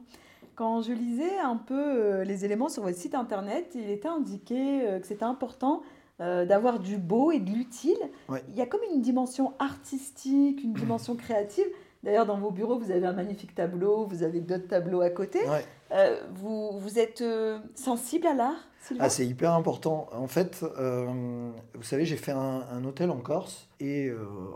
Quand 0.56 0.84
je 0.84 0.92
lisais 0.92 1.40
un 1.40 1.58
peu 1.58 1.74
euh, 1.76 2.24
les 2.24 2.46
éléments 2.46 2.70
sur 2.70 2.84
votre 2.84 2.98
site 2.98 3.16
internet, 3.16 3.72
il 3.76 3.90
était 3.90 4.08
indiqué 4.08 5.00
que 5.02 5.08
c'était 5.08 5.24
important 5.24 5.82
euh, 6.22 6.46
d'avoir 6.46 6.80
du 6.80 6.98
beau 6.98 7.32
et 7.32 7.40
de 7.40 7.52
l'utile. 7.52 7.98
Ouais. 8.30 8.44
Il 8.50 8.56
y 8.56 8.62
a 8.62 8.66
comme 8.66 8.82
une 8.94 9.02
dimension 9.02 9.54
artistique, 9.60 10.64
une 10.64 10.74
dimension 10.74 11.16
créative. 11.16 11.66
D'ailleurs, 12.04 12.26
dans 12.26 12.38
vos 12.38 12.52
bureaux, 12.52 12.78
vous 12.78 12.92
avez 12.92 13.06
un 13.06 13.14
magnifique 13.14 13.56
tableau, 13.56 14.06
vous 14.06 14.24
avez 14.24 14.42
d'autres 14.42 14.68
tableaux 14.68 15.02
à 15.02 15.10
côté. 15.10 15.40
Ouais. 15.48 15.66
Euh, 15.92 16.20
vous, 16.34 16.78
vous 16.78 17.00
êtes 17.00 17.22
euh, 17.22 17.60
sensible 17.76 18.28
à 18.28 18.34
l'art, 18.34 18.68
Ah, 19.00 19.10
c'est 19.10 19.26
hyper 19.26 19.54
important. 19.54 20.10
En 20.12 20.28
fait, 20.28 20.66
euh, 20.78 21.52
vous 21.74 21.84
savez, 21.84 22.04
j'ai 22.04 22.18
fait 22.18 22.34
un, 22.34 22.66
un 22.70 22.84
hôtel 22.84 23.10
en 23.10 23.20
Corse 23.20 23.70
et, 23.80 24.12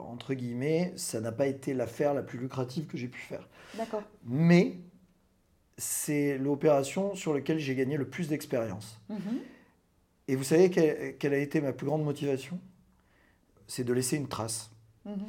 entre 0.09 0.33
guillemets, 0.33 0.91
ça 0.97 1.21
n'a 1.21 1.31
pas 1.31 1.47
été 1.47 1.73
l'affaire 1.73 2.13
la 2.13 2.21
plus 2.21 2.37
lucrative 2.37 2.85
que 2.87 2.97
j'ai 2.97 3.07
pu 3.07 3.19
faire. 3.19 3.47
D'accord. 3.77 4.03
Mais 4.25 4.79
c'est 5.77 6.37
l'opération 6.37 7.15
sur 7.15 7.33
laquelle 7.33 7.59
j'ai 7.59 7.75
gagné 7.75 7.97
le 7.97 8.09
plus 8.09 8.27
d'expérience. 8.27 8.99
Mhm. 9.09 9.39
Et 10.27 10.35
vous 10.35 10.43
savez 10.43 10.69
quelle, 10.69 11.17
quelle 11.17 11.33
a 11.33 11.37
été 11.37 11.61
ma 11.61 11.73
plus 11.73 11.85
grande 11.87 12.03
motivation? 12.03 12.59
C'est 13.67 13.83
de 13.83 13.93
laisser 13.93 14.17
une 14.17 14.27
trace. 14.27 14.71
Mhm. 15.05 15.27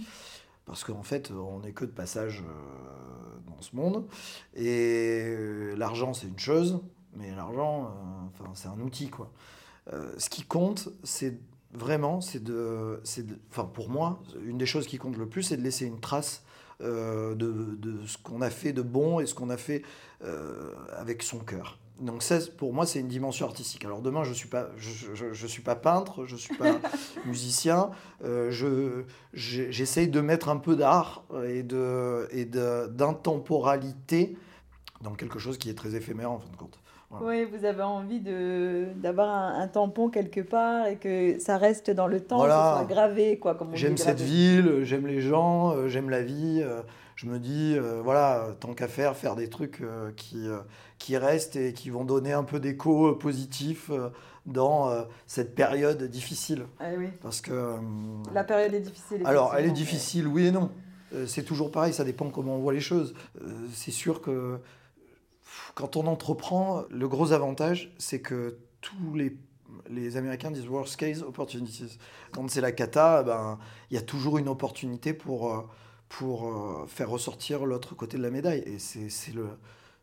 Parce 0.65 0.85
qu'en 0.85 1.03
fait, 1.03 1.31
on 1.31 1.61
n'est 1.61 1.73
que 1.73 1.85
de 1.85 1.91
passage 1.91 2.43
euh, 2.47 3.39
dans 3.47 3.61
ce 3.63 3.75
monde. 3.75 4.07
Et 4.55 5.23
euh, 5.25 5.75
l'argent, 5.77 6.13
c'est 6.13 6.27
une 6.27 6.39
chose, 6.39 6.81
mais 7.15 7.35
l'argent, 7.35 7.85
euh, 7.87 7.89
enfin, 8.27 8.51
c'est 8.55 8.69
un 8.69 8.79
outil, 8.81 9.09
quoi. 9.09 9.33
Ce 10.19 10.29
qui 10.29 10.43
compte, 10.43 10.91
c'est 11.03 11.39
vraiment, 11.73 12.21
c'est 12.21 12.45
de, 12.45 13.01
c'est 13.05 13.27
de- 13.27 13.39
enfin, 13.51 13.65
pour 13.65 13.89
moi, 13.89 14.21
une 14.45 14.59
des 14.59 14.67
choses 14.67 14.87
qui 14.87 14.99
compte 14.99 15.17
le 15.17 15.27
plus, 15.27 15.43
c'est 15.43 15.57
de 15.57 15.63
laisser 15.63 15.87
une 15.87 15.99
trace 15.99 16.43
euh, 16.83 17.35
de, 17.35 17.75
de 17.77 18.07
ce 18.07 18.19
qu'on 18.19 18.43
a 18.43 18.51
fait 18.51 18.75
de 18.75 18.83
bon 18.83 19.19
et 19.19 19.25
ce 19.27 19.35
qu'on 19.35 19.49
a 19.49 19.57
fait 19.57 19.83
euh, 20.23 20.75
avec 20.95 21.23
son 21.23 21.39
cœur. 21.39 21.79
Donc 22.01 22.23
ça, 22.23 22.39
pour 22.57 22.73
moi, 22.73 22.87
c'est 22.87 23.01
une 23.01 23.09
dimension 23.09 23.47
artistique. 23.47 23.85
Alors 23.85 24.01
demain, 24.01 24.23
je 24.23 24.31
ne 24.31 24.35
suis, 24.35 24.49
pas, 24.49 24.69
je, 24.77 25.15
je, 25.15 25.33
je 25.33 25.47
suis 25.47 25.63
pas 25.63 25.75
peintre, 25.75 26.27
je 26.27 26.35
ne 26.35 26.39
suis 26.39 26.57
pas 26.57 26.77
musicien. 27.27 27.91
Euh, 28.25 28.51
je, 28.51 29.05
j'essaye 29.33 30.09
de 30.09 30.21
mettre 30.21 30.49
un 30.49 30.59
peu 30.59 30.77
d'art 30.77 31.25
et, 31.47 31.63
de, 31.63 32.29
et 32.31 32.45
de, 32.45 32.87
d'intemporalité 32.87 34.37
dans 35.03 35.15
quelque 35.15 35.39
chose 35.39 35.59
qui 35.59 35.71
est 35.71 35.75
très 35.75 35.95
éphémère 35.97 36.31
en 36.31 36.39
fin 36.39 36.51
de 36.51 36.57
compte. 36.57 36.79
Oui, 37.23 37.45
vous 37.47 37.65
avez 37.65 37.83
envie 37.83 38.21
d'avoir 38.21 39.31
un, 39.31 39.67
tampon 39.67 40.11
quelque 40.11 40.43
part 40.43 40.87
et 40.89 40.97
que 40.97 41.39
ça 41.39 41.57
reste 41.57 41.91
dans 41.91 42.07
le 42.07 42.21
temps, 42.21 42.37
voilà. 42.37 42.77
que 42.81 42.87
soit 42.87 42.95
gravé. 42.95 43.41
J'aime 43.73 43.97
cette 43.97 44.21
ville, 44.21 44.81
j'aime 44.83 45.07
les 45.07 45.23
gens, 45.23 45.73
euh, 45.73 45.89
j'aime 45.89 46.11
la 46.11 46.23
vie. 46.23 46.63
Euh, 47.19 47.25
je 47.25 47.27
me 47.27 47.39
dis, 47.39 47.75
euh, 47.77 48.01
voilà, 48.03 48.55
tant 48.61 48.75
qu'à 48.75 48.89
faire, 48.89 49.17
faire 49.17 49.37
des 49.37 49.49
trucs 49.49 49.83
qui, 50.17 50.47
qui 50.99 51.17
restent 51.17 51.57
et 51.57 51.73
qui 51.73 51.91
vont 51.91 52.05
donner 52.05 52.33
un 52.33 52.45
peu 52.45 52.61
d'écho 52.61 53.15
positif 53.15 53.91
dans 54.47 55.07
cette 55.27 55.55
période 55.55 56.03
difficile. 56.05 56.67
Ah 56.81 56.91
oui. 56.97 57.09
Parce 57.21 57.41
que... 57.41 57.77
la 58.33 58.45
période 58.45 58.75
est 58.75 58.81
difficile. 58.81 59.23
Alors, 59.25 59.55
elle 59.57 59.67
est 59.67 59.73
difficile, 59.73 60.27
oui 60.27 60.47
et 60.47 60.53
non. 60.53 60.71
c'est 61.27 61.45
toujours 61.45 61.71
pareil, 61.71 61.93
ça 61.93 62.05
dépend 62.05 62.31
comment 62.31 62.57
on 62.57 62.61
voit 62.61 62.73
les 62.73 62.81
choses. 62.81 63.15
c'est 63.73 63.91
sûr 63.91 64.21
que 64.21 64.59
quand 65.75 65.97
on 65.97 66.07
entreprend, 66.07 66.85
le 66.91 67.09
gros 67.09 67.33
avantage, 67.33 67.95
c'est 67.99 68.21
que 68.21 68.59
tous 68.81 69.15
les, 69.15 69.37
les 69.91 70.17
Américains 70.17 70.51
disent 70.51 70.69
worst 70.69 70.97
case 70.97 71.23
opportunities. 71.23 71.99
Quand 72.33 72.49
c'est 72.51 72.61
la 72.61 72.73
cata, 72.73 73.23
ben, 73.23 73.59
il 73.91 73.95
y 73.95 73.99
a 73.99 74.03
toujours 74.03 74.39
une 74.39 74.49
opportunité 74.49 75.13
pour, 75.13 75.53
euh, 75.53 75.63
pour 76.09 76.49
euh, 76.49 76.87
faire 76.87 77.11
ressortir 77.11 77.67
l'autre 77.67 77.95
côté 77.95 78.17
de 78.17 78.23
la 78.23 78.31
médaille. 78.31 78.63
Et 78.67 78.79
c'est 78.79 79.35
le. 79.35 79.49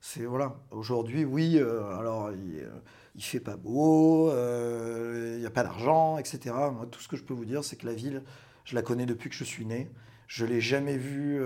C'est 0.01 0.25
voilà. 0.25 0.55
Aujourd'hui, 0.71 1.25
oui, 1.25 1.57
euh, 1.57 1.97
alors 1.97 2.31
il, 2.31 2.67
il 3.15 3.23
fait 3.23 3.39
pas 3.39 3.55
beau, 3.55 4.29
il 4.29 5.39
n'y 5.39 5.45
a 5.45 5.51
pas 5.51 5.63
d'argent, 5.63 6.17
etc. 6.17 6.53
Moi, 6.73 6.85
tout 6.91 6.99
ce 6.99 7.07
que 7.07 7.15
je 7.15 7.23
peux 7.23 7.33
vous 7.33 7.45
dire, 7.45 7.63
c'est 7.63 7.75
que 7.75 7.87
la 7.87 7.93
ville, 7.93 8.23
je 8.65 8.75
la 8.75 8.81
connais 8.81 9.05
depuis 9.05 9.29
que 9.29 9.35
je 9.35 9.43
suis 9.43 9.65
né. 9.65 9.89
Je 10.27 10.45
l'ai 10.45 10.61
jamais 10.61 10.97
vue 10.97 11.39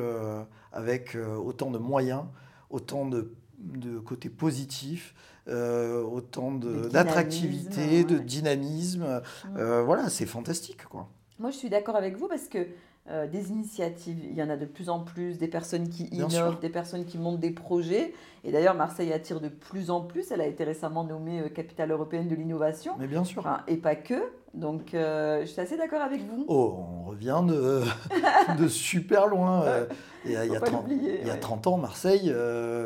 avec 0.71 1.17
autant 1.37 1.69
de 1.69 1.77
moyens, 1.77 2.23
autant 2.69 3.05
de 3.05 3.33
de 3.59 3.99
côté 3.99 4.29
positif, 4.29 5.13
euh, 5.47 6.01
autant 6.01 6.51
d'attractivité, 6.51 8.03
de, 8.03 8.17
dynamisme. 8.17 9.21
Euh, 9.57 9.83
voilà, 9.83 10.09
c'est 10.09 10.25
fantastique. 10.25 10.85
Quoi. 10.85 11.09
Moi, 11.39 11.51
je 11.51 11.57
suis 11.57 11.69
d'accord 11.69 11.95
avec 11.95 12.17
vous 12.17 12.27
parce 12.27 12.47
que 12.47 12.67
euh, 13.09 13.27
des 13.27 13.49
initiatives, 13.51 14.19
il 14.23 14.35
y 14.35 14.43
en 14.43 14.49
a 14.49 14.57
de 14.57 14.65
plus 14.65 14.89
en 14.89 14.99
plus, 14.99 15.37
des 15.37 15.47
personnes 15.47 15.89
qui 15.89 16.05
innovent, 16.05 16.59
des 16.59 16.69
personnes 16.69 17.05
qui 17.05 17.17
montent 17.17 17.39
des 17.39 17.51
projets. 17.51 18.13
Et 18.43 18.51
d'ailleurs, 18.51 18.75
Marseille 18.75 19.11
attire 19.11 19.41
de 19.41 19.49
plus 19.49 19.89
en 19.89 20.01
plus. 20.01 20.31
Elle 20.31 20.41
a 20.41 20.45
été 20.45 20.63
récemment 20.63 21.03
nommée 21.03 21.49
capitale 21.53 21.91
européenne 21.91 22.27
de 22.27 22.35
l'innovation. 22.35 22.93
Mais 22.99 23.07
bien 23.07 23.23
sûr. 23.23 23.43
et 23.67 23.77
pas 23.77 23.95
que. 23.95 24.31
Donc, 24.53 24.89
je 24.93 25.45
suis 25.45 25.61
assez 25.61 25.77
d'accord 25.77 26.01
avec 26.01 26.21
vous. 26.21 26.45
Oh, 26.47 26.77
on 26.77 27.09
revient 27.09 27.41
de, 27.47 27.81
de 28.59 28.67
super 28.67 29.27
loin. 29.27 29.65
il 30.25 30.31
y 30.31 30.35
a, 30.35 30.45
il 30.45 30.53
y 30.53 30.55
a 30.55 30.59
30, 30.59 30.85
il 30.89 31.27
y 31.27 31.29
a 31.29 31.37
30 31.37 31.67
ans, 31.67 31.77
Marseille, 31.77 32.33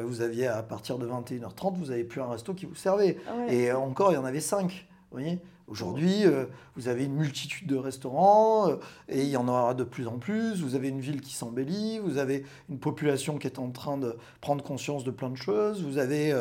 vous 0.06 0.22
aviez 0.22 0.48
à 0.48 0.64
partir 0.64 0.98
de 0.98 1.08
21h30, 1.08 1.76
vous 1.76 1.86
n'avez 1.88 2.04
plus 2.04 2.22
un 2.22 2.28
resto 2.28 2.54
qui 2.54 2.66
vous 2.66 2.76
servait. 2.76 3.18
Ah 3.28 3.52
et 3.52 3.72
encore, 3.72 4.12
il 4.12 4.16
y 4.16 4.18
en 4.18 4.26
avait 4.26 4.40
5. 4.40 4.88
Vous 5.12 5.20
voyez 5.20 5.40
Aujourd'hui, 5.68 6.26
euh, 6.26 6.46
vous 6.76 6.88
avez 6.88 7.06
une 7.06 7.14
multitude 7.14 7.68
de 7.68 7.76
restaurants 7.76 8.70
euh, 8.70 8.76
et 9.08 9.22
il 9.22 9.30
y 9.30 9.38
en 9.38 9.48
aura 9.48 9.74
de 9.74 9.84
plus 9.84 10.08
en 10.08 10.18
plus. 10.18 10.62
Vous 10.62 10.76
avez 10.76 10.90
une 10.90 11.00
ville 11.00 11.22
qui 11.22 11.34
s'embellit, 11.34 12.00
vous 12.00 12.18
avez 12.18 12.46
une 12.70 12.80
population 12.80 13.38
qui 13.38 13.48
est 13.48 13.60
en 13.60 13.70
train 13.70 13.98
de 13.98 14.18
prendre 14.42 14.64
conscience 14.64 15.04
de 15.04 15.12
plein 15.12 15.30
de 15.30 15.38
choses. 15.38 15.84
Vous 15.84 15.98
avez 15.98 16.34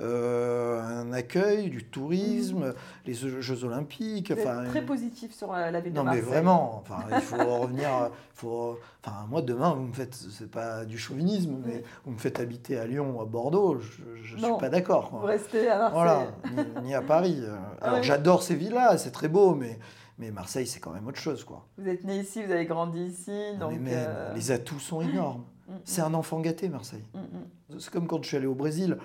euh, 0.00 0.82
un 0.82 1.12
accueil, 1.12 1.70
du 1.70 1.84
tourisme, 1.84 2.68
mmh. 2.68 2.74
les 3.06 3.14
Jeux 3.14 3.64
Olympiques. 3.64 4.32
Enfin, 4.36 4.64
très 4.68 4.82
positif 4.82 5.34
sur 5.34 5.52
la 5.52 5.80
ville 5.80 5.92
de 5.92 6.00
Marseille. 6.00 6.20
Non, 6.22 6.28
mais 6.28 6.34
vraiment, 6.34 6.82
enfin, 6.82 7.04
il 7.12 7.20
faut 7.20 7.58
revenir. 7.58 7.88
Faut, 8.34 8.78
enfin, 9.04 9.26
moi, 9.28 9.42
demain, 9.42 9.74
vous 9.74 9.82
me 9.82 9.92
faites, 9.92 10.14
c'est 10.14 10.50
pas 10.50 10.84
du 10.84 10.96
chauvinisme, 10.96 11.56
mais 11.66 11.82
vous 12.04 12.12
me 12.12 12.18
faites 12.18 12.38
habiter 12.38 12.78
à 12.78 12.86
Lyon 12.86 13.16
ou 13.16 13.20
à 13.20 13.24
Bordeaux, 13.24 13.80
je 13.80 14.34
ne 14.34 14.38
suis 14.38 14.58
pas 14.60 14.68
d'accord. 14.68 15.10
Vous 15.12 15.26
restez 15.26 15.68
à 15.68 15.78
Marseille. 15.78 16.28
Voilà, 16.54 16.82
ni, 16.84 16.94
à 16.94 17.02
Paris. 17.02 17.42
Alors, 17.80 18.02
j'adore 18.02 18.44
ces 18.44 18.54
villes 18.54 18.74
là 18.74 18.96
c'est 18.96 19.10
très 19.10 19.28
beau, 19.28 19.54
mais, 19.54 19.77
mais 20.18 20.30
Marseille, 20.30 20.66
c'est 20.66 20.80
quand 20.80 20.92
même 20.92 21.06
autre 21.06 21.20
chose. 21.20 21.44
Quoi. 21.44 21.66
Vous 21.78 21.88
êtes 21.88 22.04
né 22.04 22.18
ici, 22.20 22.42
vous 22.42 22.50
avez 22.50 22.66
grandi 22.66 23.00
ici. 23.04 23.56
Donc 23.58 23.78
euh, 23.86 24.34
Les 24.34 24.50
atouts 24.50 24.80
sont 24.80 25.00
énormes. 25.00 25.44
Mm, 25.68 25.74
mm. 25.74 25.80
c'est 25.84 26.00
un 26.00 26.14
enfant 26.14 26.40
gâté, 26.40 26.70
Marseille. 26.70 27.04
Mm, 27.12 27.78
c'est 27.78 27.90
comme 27.90 28.06
quand 28.06 28.22
je 28.22 28.28
suis 28.28 28.38
allé 28.38 28.46
au 28.46 28.54
Brésil. 28.54 28.96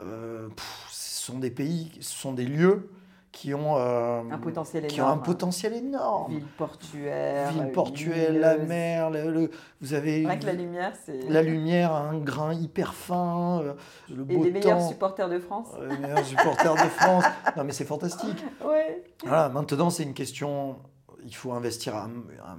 Euh, 0.00 0.48
ce 0.90 1.26
sont 1.26 1.38
des 1.38 1.52
pays, 1.52 1.92
ce 2.00 2.12
sont 2.12 2.32
des 2.32 2.44
lieux 2.44 2.90
qui 3.32 3.54
ont, 3.54 3.76
euh, 3.76 4.22
un, 4.30 4.38
potentiel 4.38 4.86
qui 4.86 5.00
ont 5.00 5.08
un 5.08 5.18
potentiel 5.18 5.74
énorme. 5.74 6.32
Ville 6.32 6.46
portuaire. 6.56 7.52
Ville 7.52 7.70
portuaire, 7.72 8.32
la 8.32 8.56
mer, 8.56 9.10
le, 9.10 9.50
vous 9.80 9.94
avez... 9.94 10.22
La 10.22 10.52
lumière, 10.52 10.92
c'est... 11.04 11.28
La 11.28 11.42
lumière 11.42 11.92
a 11.92 12.00
un 12.00 12.18
grain 12.18 12.54
hyper 12.54 12.94
fin, 12.94 13.60
euh, 13.62 13.74
le 14.14 14.24
beau 14.24 14.40
Et 14.40 14.44
les 14.44 14.50
meilleurs 14.50 14.82
supporters 14.82 15.28
de 15.28 15.38
France. 15.38 15.68
les 15.88 15.98
meilleurs 15.98 16.24
supporters 16.24 16.74
de 16.74 16.88
France. 16.90 17.24
Non 17.56 17.64
mais 17.64 17.72
c'est 17.72 17.84
fantastique. 17.84 18.44
Ouais. 18.64 19.04
Voilà, 19.22 19.48
maintenant 19.48 19.90
c'est 19.90 20.02
une 20.02 20.14
question 20.14 20.76
il 21.24 21.34
faut 21.34 21.52
investir 21.52 21.96
un, 21.96 22.10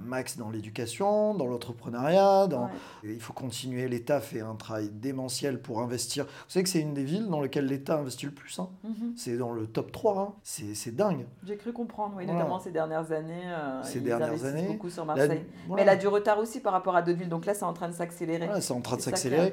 max 0.04 0.36
dans 0.36 0.50
l'éducation, 0.50 1.34
dans 1.34 1.46
l'entrepreneuriat. 1.46 2.46
Dans... 2.46 2.70
Il 3.04 3.20
faut 3.20 3.32
continuer. 3.32 3.88
L'État 3.88 4.20
fait 4.20 4.40
un 4.40 4.54
travail 4.54 4.90
démentiel 4.90 5.60
pour 5.60 5.80
investir. 5.80 6.24
Vous 6.24 6.30
savez 6.48 6.62
que 6.62 6.68
c'est 6.68 6.80
une 6.80 6.94
des 6.94 7.04
villes 7.04 7.28
dans 7.28 7.40
lesquelles 7.40 7.66
l'État 7.66 7.98
investit 7.98 8.26
le 8.26 8.32
plus. 8.32 8.58
Hein. 8.58 8.68
Mhm. 8.84 9.14
C'est 9.16 9.36
dans 9.36 9.52
le 9.52 9.66
top 9.66 9.92
3. 9.92 10.18
Hein. 10.18 10.34
C'est 10.42 10.94
dingue. 10.94 11.26
J'ai 11.44 11.56
cru 11.56 11.72
comprendre, 11.72 12.14
oui, 12.16 12.26
notamment 12.26 12.58
ces 12.58 12.70
dernières 12.70 13.10
années. 13.12 13.42
Euh, 13.46 13.82
ces 13.82 14.00
dernières 14.00 14.44
années. 14.44 14.66
beaucoup 14.68 14.90
sur 14.90 15.04
Marseille. 15.04 15.44
Mais 15.68 15.82
elle 15.82 15.88
a 15.88 15.96
du 15.96 16.08
retard 16.08 16.38
aussi 16.38 16.60
par 16.60 16.72
rapport 16.72 16.96
à 16.96 17.02
d'autres 17.02 17.18
villes. 17.18 17.28
Donc 17.28 17.46
là, 17.46 17.54
c'est 17.54 17.64
en 17.64 17.72
train 17.72 17.88
de 17.88 17.94
s'accélérer. 17.94 18.48
c'est 18.60 18.72
en 18.72 18.80
train 18.80 18.96
de 18.96 19.02
s'accélérer. 19.02 19.52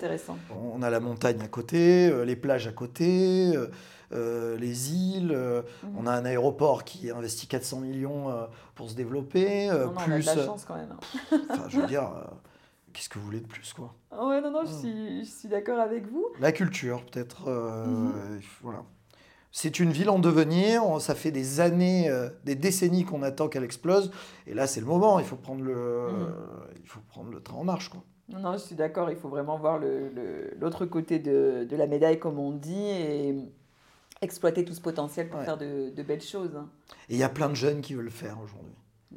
On 0.74 0.82
a 0.82 0.90
la 0.90 1.00
montagne 1.00 1.42
à 1.42 1.48
côté, 1.48 2.10
euh, 2.10 2.24
les 2.24 2.36
plages 2.36 2.68
à 2.68 2.72
côt,é 2.72 3.54
euh, 4.14 4.58
les 4.58 4.94
îles. 4.94 5.32
Euh, 5.34 5.62
mhm. 5.84 5.98
On 5.98 6.08
a 6.08 6.12
un 6.12 6.26
aéroport 6.26 6.84
qui 6.84 7.10
investit 7.12 7.48
400 7.48 7.82
millions 7.82 8.30
euh, 8.30 8.46
pour 8.76 8.90
se 8.90 8.96
développer. 8.96 9.68
plus, 9.68 9.76
on 9.76 10.12
a 10.12 10.20
de 10.20 10.26
la 10.26 10.46
chance 10.46 10.66
quand 10.66 10.76
même. 10.76 10.96
Enfin, 11.50 11.68
je 11.68 11.80
veux 11.80 11.88
dire, 11.88 12.10
qu'est-ce 12.94 13.10
que 13.10 13.20
vous 13.20 13.26
voulez 13.26 13.42
de 13.42 13.48
plus 13.48 13.74
quoi? 13.74 13.94
Ouais, 14.12 14.42
non, 14.42 14.52
non, 14.52 14.66
je 14.66 14.74
suis, 14.74 15.26
je 15.26 15.30
suis 15.30 15.50
d'accord 15.50 15.80
avec 15.80 16.08
vous. 16.10 16.26
La 16.40 16.52
culture, 16.52 17.04
peut-être. 17.06 17.50
Mhm. 17.50 18.42
Voilà. 18.62 18.84
C'est 19.52 19.80
une 19.80 19.92
ville 19.92 20.10
en 20.10 20.20
devenir, 20.20 21.02
ça 21.02 21.16
fait 21.16 21.32
des 21.32 21.60
années, 21.62 22.12
des 22.44 22.54
décennies 22.54 23.06
qu'on 23.06 23.24
attend 23.24 23.48
qu'elle 23.48 23.64
explose, 23.64 24.12
et 24.46 24.54
là 24.54 24.68
c'est 24.68 24.82
le 24.82 24.86
moment, 24.86 25.18
il 25.20 25.26
faut 25.26 25.38
prendre 25.38 25.64
le, 25.64 25.74
mhm. 25.74 26.34
il 26.84 26.88
faut 26.88 27.00
prendre 27.10 27.32
le 27.32 27.42
train 27.42 27.56
en 27.56 27.64
marche. 27.64 27.90
Quoi. 27.90 28.04
Non, 28.30 28.40
non, 28.40 28.54
je 28.54 28.58
suis 28.60 28.76
d'accord, 28.76 29.10
il 29.10 29.16
faut 29.16 29.30
vraiment 29.30 29.58
voir 29.58 29.80
l'autre 29.80 30.84
le, 30.84 30.90
côté 30.90 31.18
de, 31.18 31.66
de, 31.68 31.76
la 31.76 31.88
médaille, 31.88 32.20
comme 32.20 32.38
on 32.38 32.52
dit, 32.52 32.88
et 32.90 33.36
exploiter 34.22 34.66
tout 34.66 34.74
ce 34.74 34.82
potentiel 34.82 35.30
pour 35.30 35.42
faire 35.42 35.58
de, 35.58 36.04
belles 36.04 36.22
choses. 36.22 36.56
Hein. 36.56 36.70
Et 37.10 37.16
il 37.16 37.20
y 37.20 37.24
a 37.24 37.30
plein 37.30 37.50
de 37.50 37.56
jeunes 37.56 37.82
qui 37.82 37.94
veulent 37.94 38.06
le 38.06 38.12
faire 38.12 38.38
aujourd'hui. 38.44 38.74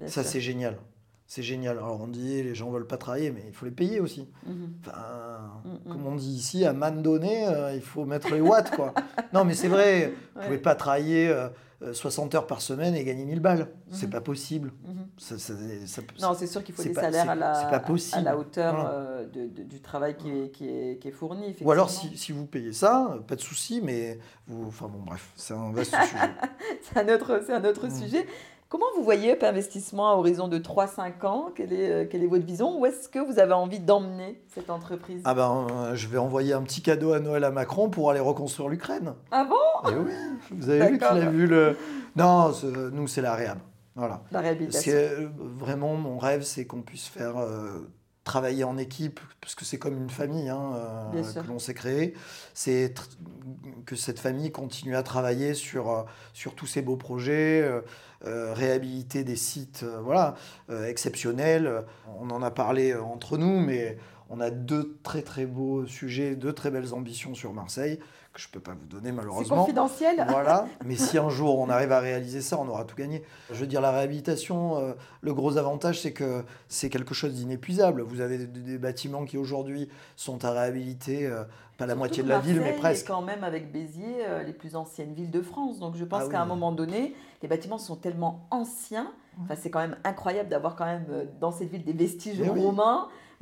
Ça, 0.06 0.24
c'est 0.24 0.40
génial. 0.40 0.78
C'est 1.26 1.42
génial. 1.44 1.78
Alors 1.78 2.00
on 2.00 2.08
dit 2.08 2.42
les 2.42 2.56
gens 2.56 2.70
veulent 2.70 2.88
pas 2.88 2.96
travailler, 2.96 3.30
mais 3.30 3.44
il 3.46 3.52
faut 3.52 3.64
les 3.64 3.70
payer 3.70 4.00
aussi. 4.00 4.26
Mhm. 4.44 4.74
Enfin, 4.80 5.62
mm, 5.64 5.68
mm. 5.68 5.92
comme 5.92 6.06
on 6.06 6.16
dit 6.16 6.32
ici, 6.32 6.64
à 6.64 6.72
man 6.72 7.02
donné, 7.02 7.46
euh, 7.46 7.72
il 7.72 7.82
faut 7.82 8.04
mettre 8.04 8.34
les 8.34 8.40
watts. 8.40 8.72
quoi. 8.74 8.94
non, 9.32 9.44
mais 9.44 9.54
c'est 9.54 9.68
vrai, 9.68 10.12
vous 10.34 10.40
ne 10.40 10.46
pouvez 10.46 10.58
pas 10.58 10.74
travailler 10.74 11.32
60 11.92 12.34
euh, 12.34 12.38
heures 12.38 12.46
par 12.46 12.60
semaine 12.60 12.94
et 12.94 13.04
gagner 13.04 13.24
1000 13.24 13.40
balles. 13.40 13.68
C'est 13.90 14.06
mhm. 14.06 14.12
pas 14.12 14.20
possible. 14.20 14.72
Mhm. 14.84 15.06
non, 16.20 16.34
c'est 16.34 16.46
sûr 16.46 16.62
qu'il 16.62 16.74
faut 16.74 16.82
des 16.82 16.94
salaires 16.94 17.30
à 17.30 17.34
la, 17.34 17.52
à 17.52 18.20
la 18.20 18.36
hauteur 18.36 18.90
euh, 18.92 19.26
de, 19.26 19.46
du 19.46 19.80
travail 19.80 20.16
qui 20.16 20.30
est, 20.30 20.50
qui 20.50 20.68
est, 20.68 20.98
qui 21.00 21.08
est 21.08 21.12
fourni. 21.12 21.56
Ou 21.60 21.70
alors, 21.70 21.90
si, 21.90 22.16
si, 22.16 22.32
vous 22.32 22.46
payez 22.46 22.72
ça, 22.72 23.18
pas 23.26 23.36
de 23.36 23.40
souci, 23.40 23.80
mais 23.82 24.18
vous. 24.46 24.66
Enfin 24.68 24.88
bon, 24.88 25.00
bref, 25.00 25.32
c'est 25.36 25.54
un 25.54 25.72
vaste 25.72 25.94
sujet. 26.02 26.30
c'est 26.82 26.98
un 26.98 27.14
autre, 27.14 27.42
un 27.50 27.64
autre 27.64 27.86
mm. 27.86 27.90
sujet. 27.90 28.26
Comment 28.70 28.86
vous 28.94 29.02
voyez 29.02 29.32
Up 29.32 29.42
Investissement 29.42 30.12
à 30.12 30.14
horizon 30.14 30.46
de 30.46 30.56
3-5 30.56 31.26
ans? 31.26 31.50
Quelle 31.56 31.72
est, 31.72 31.90
euh, 31.90 32.04
quelle 32.08 32.22
est 32.22 32.28
votre 32.28 32.46
vision? 32.46 32.78
Où 32.78 32.86
est-ce 32.86 33.08
que 33.08 33.18
vous 33.18 33.40
avez 33.40 33.52
envie 33.52 33.80
d'emmener 33.80 34.40
cette 34.54 34.70
entreprise? 34.70 35.22
Ah 35.24 35.34
ben, 35.34 35.66
euh, 35.72 35.96
je 35.96 36.06
vais 36.06 36.18
envoyer 36.18 36.52
un 36.52 36.62
petit 36.62 36.80
cadeau 36.80 37.12
à 37.12 37.18
Noël 37.18 37.42
à 37.42 37.50
Macron 37.50 37.90
pour 37.90 38.12
aller 38.12 38.20
reconstruire 38.20 38.68
l'Ukraine. 38.68 39.14
Ah 39.32 39.44
bon? 39.44 39.90
Eh 39.90 39.96
oui, 39.96 40.12
vous 40.52 40.70
avez 40.70 40.92
vu 40.92 40.98
qu'il 40.98 41.04
a 41.04 41.30
vu 41.30 41.48
le... 41.48 41.76
Non, 42.14 42.52
nous, 42.92 43.08
c'est 43.08 43.22
la 43.22 43.34
réhab. 43.34 43.58
Voilà. 43.96 44.22
La 44.30 44.38
réhabilitation. 44.38 44.92
Euh, 44.94 45.28
vraiment, 45.36 45.96
mon 45.96 46.16
rêve, 46.16 46.42
c'est 46.42 46.64
qu'on 46.64 46.82
puisse 46.82 47.08
faire 47.08 47.44
travailler 48.22 48.64
en 48.64 48.76
équipe, 48.76 49.18
parce 49.40 49.56
que 49.56 49.64
c'est 49.64 49.78
comme 49.78 49.96
une 49.96 50.10
famille 50.10 50.48
hein, 50.48 51.10
que 51.12 51.48
l'on 51.48 51.58
s'est 51.58 51.74
créé, 51.74 52.14
c'est 52.54 52.94
que 53.86 53.96
cette 53.96 54.20
famille 54.20 54.52
continue 54.52 54.94
à 54.94 55.02
travailler 55.02 55.54
sur, 55.54 56.06
sur 56.32 56.54
tous 56.54 56.66
ces 56.66 56.82
beaux 56.82 56.96
projets, 56.96 57.62
euh, 57.62 57.80
réhabiliter 58.24 59.24
des 59.24 59.36
sites 59.36 59.82
euh, 59.82 60.00
voilà, 60.02 60.34
euh, 60.70 60.86
exceptionnels. 60.86 61.84
On 62.20 62.30
en 62.30 62.42
a 62.42 62.50
parlé 62.50 62.94
entre 62.94 63.38
nous, 63.38 63.60
mais 63.60 63.98
on 64.28 64.40
a 64.40 64.50
deux 64.50 64.98
très 65.02 65.22
très 65.22 65.46
beaux 65.46 65.86
sujets, 65.86 66.36
deux 66.36 66.52
très 66.52 66.70
belles 66.70 66.94
ambitions 66.94 67.34
sur 67.34 67.52
Marseille 67.52 67.98
que 68.32 68.40
je 68.40 68.48
ne 68.48 68.52
peux 68.52 68.60
pas 68.60 68.72
vous 68.72 68.86
donner 68.86 69.08
C'est 69.08 69.12
malheureusement. 69.12 69.56
confidentiel 69.56 70.24
Voilà, 70.28 70.66
mais 70.84 70.94
si 70.96 71.18
un 71.18 71.28
jour 71.30 71.58
on 71.58 71.68
arrive 71.68 71.92
à 71.92 72.00
réaliser 72.00 72.40
ça, 72.40 72.58
on 72.58 72.68
aura 72.68 72.84
tout 72.84 72.96
gagné. 72.96 73.22
Je 73.50 73.56
veux 73.58 73.66
dire, 73.66 73.80
la 73.80 73.90
réhabilitation, 73.90 74.78
euh, 74.78 74.92
le 75.20 75.34
gros 75.34 75.56
avantage, 75.56 76.00
c'est 76.00 76.12
que 76.12 76.44
c'est 76.68 76.90
quelque 76.90 77.14
chose 77.14 77.34
d'inépuisable. 77.34 78.02
Vous 78.02 78.20
avez 78.20 78.38
des, 78.38 78.46
des 78.46 78.78
bâtiments 78.78 79.24
qui 79.24 79.36
aujourd'hui 79.36 79.88
sont 80.16 80.44
à 80.44 80.52
réhabiliter, 80.52 81.26
euh, 81.26 81.42
pas 81.76 81.86
la 81.86 81.94
moitié 81.94 82.22
de 82.22 82.28
la 82.28 82.38
ville, 82.38 82.54
mais 82.54 82.60
Marseille 82.60 82.76
est 82.76 82.80
presque. 82.80 83.06
quand 83.08 83.22
même 83.22 83.42
avec 83.42 83.72
Béziers 83.72 84.24
euh, 84.26 84.42
les 84.42 84.52
plus 84.52 84.76
anciennes 84.76 85.12
villes 85.14 85.30
de 85.30 85.42
France. 85.42 85.80
Donc 85.80 85.96
je 85.96 86.04
pense 86.04 86.24
Ah 86.26 86.30
qu'à 86.30 86.40
un 86.42 86.46
moment 86.46 86.72
donné, 86.72 87.14
les 87.42 87.48
bâtiments 87.48 87.78
sont 87.78 87.96
tellement 87.96 88.46
anciens. 88.50 89.12
Enfin, 89.42 89.54
c'est 89.60 89.70
quand 89.70 89.80
même 89.80 89.96
incroyable 90.04 90.48
d'avoir 90.50 90.76
quand 90.76 90.84
même 90.84 91.06
dans 91.40 91.50
cette 91.50 91.70
ville 91.70 91.84
des 91.84 91.92
vestiges 91.94 92.40
Mais 92.40 92.50
oui. 92.50 92.60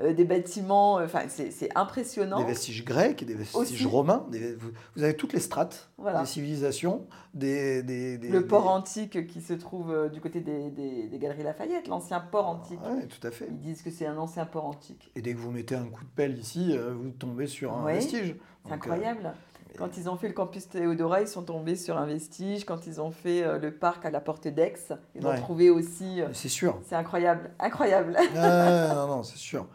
Euh, 0.00 0.12
des 0.12 0.24
bâtiments. 0.24 0.98
euh, 0.98 1.04
Enfin, 1.04 1.22
c'est 1.28 1.68
impressionnant. 1.76 2.38
Des 2.38 2.44
vestiges 2.44 2.84
grecs, 2.84 3.24
des 3.24 3.34
vestiges 3.34 3.60
Aussi. 3.60 3.84
romains. 3.86 4.26
des- 4.30 4.54
vous, 4.54 4.70
vous 4.96 5.02
avez 5.02 5.14
toutes 5.16 5.32
les 5.32 5.40
strates 5.40 5.90
Voilà. 5.98 6.20
des 6.20 6.26
civilisations, 6.26 7.06
des, 7.34 7.82
des, 7.82 8.18
des- 8.18 8.28
Le 8.28 8.46
port 8.46 8.68
antique 8.68 9.26
qui 9.26 9.40
se 9.40 9.52
trouve 9.54 9.90
euh, 9.92 10.08
du 10.08 10.20
côté 10.20 10.40
des, 10.40 11.08
Galeries 11.18 11.42
Lafayette, 11.42 11.88
l'ancien 11.88 12.20
port 12.20 12.46
antique. 12.48 12.80
Ouais, 12.84 13.06
tout 13.06 13.26
à 13.26 13.30
fait. 13.30 13.46
Ils 13.50 13.58
disent 13.60 13.82
que 13.82 13.90
c'est 13.90 14.06
un 14.06 14.16
ancien 14.18 14.46
port 14.46 14.66
antique. 14.66 15.10
Et 15.16 15.22
dès 15.22 15.32
que 15.34 15.38
vous 15.38 15.50
mettez 15.50 15.74
un 15.74 15.86
coup 15.86 16.04
de 16.04 16.10
pelle 16.14 16.38
ici, 16.38 16.76
vous 16.96 17.10
tombez 17.10 17.46
sur 17.46 17.76
un 17.76 17.84
Oui, 17.84 17.94
vestige. 17.94 18.36
C'est 18.64 18.70
euh, 18.72 18.74
incroyable. 18.74 19.32
Quand 19.76 19.96
ils 19.96 20.08
ont 20.08 20.16
fait 20.16 20.28
le 20.28 20.34
campus 20.34 20.68
Théodora, 20.68 21.20
ils 21.20 21.28
sont 21.28 21.42
tombés 21.42 21.76
sur 21.76 21.98
un 21.98 22.06
vestige. 22.06 22.64
Quand 22.64 22.86
ils 22.86 23.00
ont 23.00 23.10
fait 23.10 23.44
le 23.60 23.70
parc 23.70 24.04
à 24.06 24.10
la 24.10 24.20
porte 24.20 24.48
d'Aix, 24.48 24.74
ils 25.14 25.24
ont 25.26 25.30
Ouais. 25.30 25.36
trouvé 25.36 25.70
aussi. 25.70 26.20
c'est 26.32 26.48
sûr. 26.48 26.80
c'est 26.88 26.94
incroyable, 26.96 27.50
incroyable. 27.60 28.16
Ah, 28.36 28.92
non, 28.94 29.06
non, 29.08 29.22
c'est 29.22 29.36
sûr. 29.36 29.66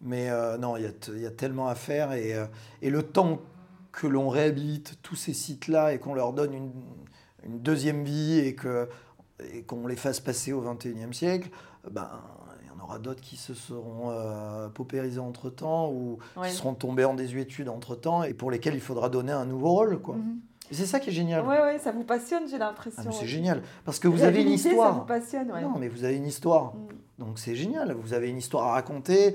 Mais 0.00 0.30
euh, 0.30 0.56
non, 0.58 0.76
il 0.76 0.82
y, 1.16 1.20
y 1.20 1.26
a 1.26 1.30
tellement 1.30 1.68
à 1.68 1.74
faire. 1.74 2.12
Et, 2.12 2.34
euh, 2.34 2.46
et 2.82 2.90
le 2.90 3.02
temps 3.02 3.40
que 3.92 4.06
l'on 4.06 4.28
réhabilite 4.28 4.98
tous 5.02 5.16
ces 5.16 5.32
sites-là 5.32 5.92
et 5.92 5.98
qu'on 5.98 6.14
leur 6.14 6.32
donne 6.32 6.54
une, 6.54 6.70
une 7.44 7.58
deuxième 7.60 8.04
vie 8.04 8.38
et 8.38 8.54
que 8.54 8.88
et 9.52 9.62
qu'on 9.62 9.86
les 9.86 9.94
fasse 9.96 10.18
passer 10.20 10.52
au 10.52 10.60
XXIe 10.60 11.12
siècle, 11.14 11.48
ben, 11.90 12.08
il 12.62 12.66
y 12.68 12.70
en 12.80 12.84
aura 12.84 12.98
d'autres 12.98 13.20
qui 13.20 13.36
se 13.36 13.54
seront 13.54 14.10
euh, 14.10 14.68
paupérisés 14.68 15.20
entre-temps 15.20 15.90
ou 15.92 16.18
Ouais. 16.36 16.48
qui 16.48 16.54
seront 16.54 16.74
tombés 16.74 17.04
en 17.04 17.14
désuétude 17.14 17.68
entre-temps 17.68 18.24
et 18.24 18.34
pour 18.34 18.50
lesquels 18.50 18.74
il 18.74 18.80
faudra 18.80 19.08
donner 19.08 19.30
un 19.32 19.46
nouveau 19.46 19.70
rôle. 19.70 20.00
Quoi. 20.00 20.16
Mhm. 20.16 20.40
C'est 20.70 20.86
ça 20.86 20.98
qui 21.00 21.10
est 21.10 21.12
génial. 21.12 21.46
Ouais, 21.46 21.60
ouais, 21.62 21.78
ça 21.78 21.92
vous 21.92 22.02
passionne, 22.04 22.46
j'ai 22.48 22.56
Ah, 22.56 22.58
l'impression. 22.58 23.02
mais 23.06 23.12
c'est 23.12 23.26
génial. 23.26 23.62
Parce 23.84 23.98
que 24.00 24.06
vous 24.08 24.22
avez 24.22 24.42
une 24.42 24.50
histoire. 24.50 24.92
Ça 24.94 24.98
vous 25.00 25.06
passionne, 25.06 25.50
ouais. 25.52 25.62
Non, 25.62 25.78
mais 25.78 25.88
vous 25.88 26.04
avez 26.04 26.16
une 26.16 26.26
histoire. 26.26 26.74
Mm. 26.74 26.88
Donc 27.20 27.38
c'est 27.38 27.54
génial, 27.56 27.92
vous 27.92 28.12
avez 28.12 28.28
une 28.28 28.36
histoire 28.38 28.66
à 28.66 28.72
raconter. 28.72 29.34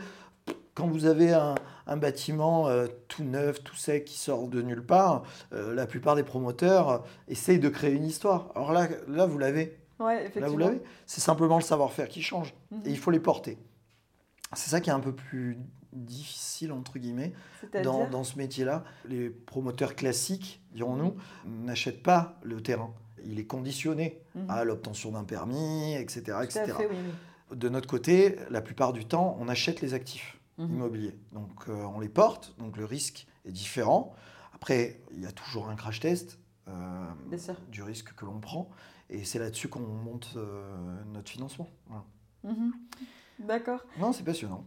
Quand 0.75 0.87
vous 0.87 1.05
avez 1.05 1.31
un, 1.33 1.55
un 1.87 1.97
bâtiment 1.97 2.67
euh, 2.67 2.87
tout 3.07 3.23
neuf, 3.23 3.63
tout 3.63 3.75
sec, 3.75 4.05
qui 4.05 4.17
sort 4.17 4.47
de 4.47 4.61
nulle 4.61 4.83
part, 4.85 5.23
euh, 5.53 5.73
la 5.73 5.85
plupart 5.85 6.15
des 6.15 6.23
promoteurs 6.23 6.89
euh, 6.89 6.97
essayent 7.27 7.59
de 7.59 7.69
créer 7.69 7.93
une 7.93 8.05
histoire. 8.05 8.51
Alors 8.55 8.71
là, 8.73 8.87
là 9.07 9.25
vous 9.25 9.37
l'avez. 9.37 9.77
Ouais, 9.99 10.31
Là, 10.35 10.47
vous 10.49 10.57
l'avez. 10.57 10.81
C'est 11.05 11.21
simplement 11.21 11.57
le 11.57 11.63
savoir-faire 11.63 12.07
qui 12.09 12.21
change. 12.21 12.53
Mhm. 12.71 12.81
Et 12.85 12.89
il 12.89 12.97
faut 12.97 13.11
les 13.11 13.19
porter. 13.19 13.57
C'est 14.53 14.69
ça 14.71 14.81
qui 14.81 14.89
est 14.89 14.93
un 14.93 14.99
peu 14.99 15.13
plus 15.13 15.57
difficile, 15.93 16.71
entre 16.71 16.97
guillemets, 16.97 17.33
dans, 17.83 18.09
dans 18.09 18.23
ce 18.23 18.37
métier-là. 18.37 18.83
Les 19.07 19.29
promoteurs 19.29 19.95
classiques, 19.95 20.61
dirons-nous, 20.73 21.15
n'achètent 21.45 22.01
pas 22.03 22.39
le 22.43 22.61
terrain. 22.61 22.91
Il 23.25 23.39
est 23.39 23.45
conditionné 23.45 24.19
Mhm. 24.35 24.49
à 24.49 24.63
l'obtention 24.63 25.11
d'un 25.11 25.23
permis, 25.23 25.93
etc. 25.93 26.37
Etc. 26.43 26.65
fait, 26.65 26.87
oui, 26.87 26.95
oui. 27.51 27.57
De 27.57 27.69
notre 27.69 27.87
côté, 27.87 28.37
la 28.49 28.61
plupart 28.61 28.93
du 28.93 29.05
temps, 29.05 29.37
on 29.39 29.47
achète 29.47 29.81
les 29.81 29.93
actifs 29.93 30.32
Mhm. 30.57 30.75
immobiliers. 30.75 31.17
Donc 31.31 31.67
euh, 31.67 31.83
on 31.83 31.99
les 31.99 32.09
porte, 32.09 32.55
donc 32.59 32.77
le 32.77 32.85
risque 32.85 33.27
est 33.45 33.51
différent. 33.51 34.13
Après, 34.53 35.01
il 35.11 35.21
y 35.21 35.25
a 35.25 35.31
toujours 35.31 35.69
un 35.69 35.75
crash 35.75 35.99
test 35.99 36.39
euh, 36.67 37.05
du 37.69 37.83
risque 37.83 38.13
que 38.15 38.25
l'on 38.25 38.39
prend. 38.39 38.69
Et 39.09 39.25
c'est 39.25 39.39
là-dessus 39.39 39.67
qu'on 39.67 39.81
monte 39.81 40.33
euh, 40.37 41.03
notre 41.11 41.29
financement. 41.29 41.69
Voilà. 41.87 42.03
Mhm. 42.43 42.73
D'accord. 43.39 43.83
Non, 43.99 44.13
c'est 44.13 44.23
passionnant. 44.23 44.63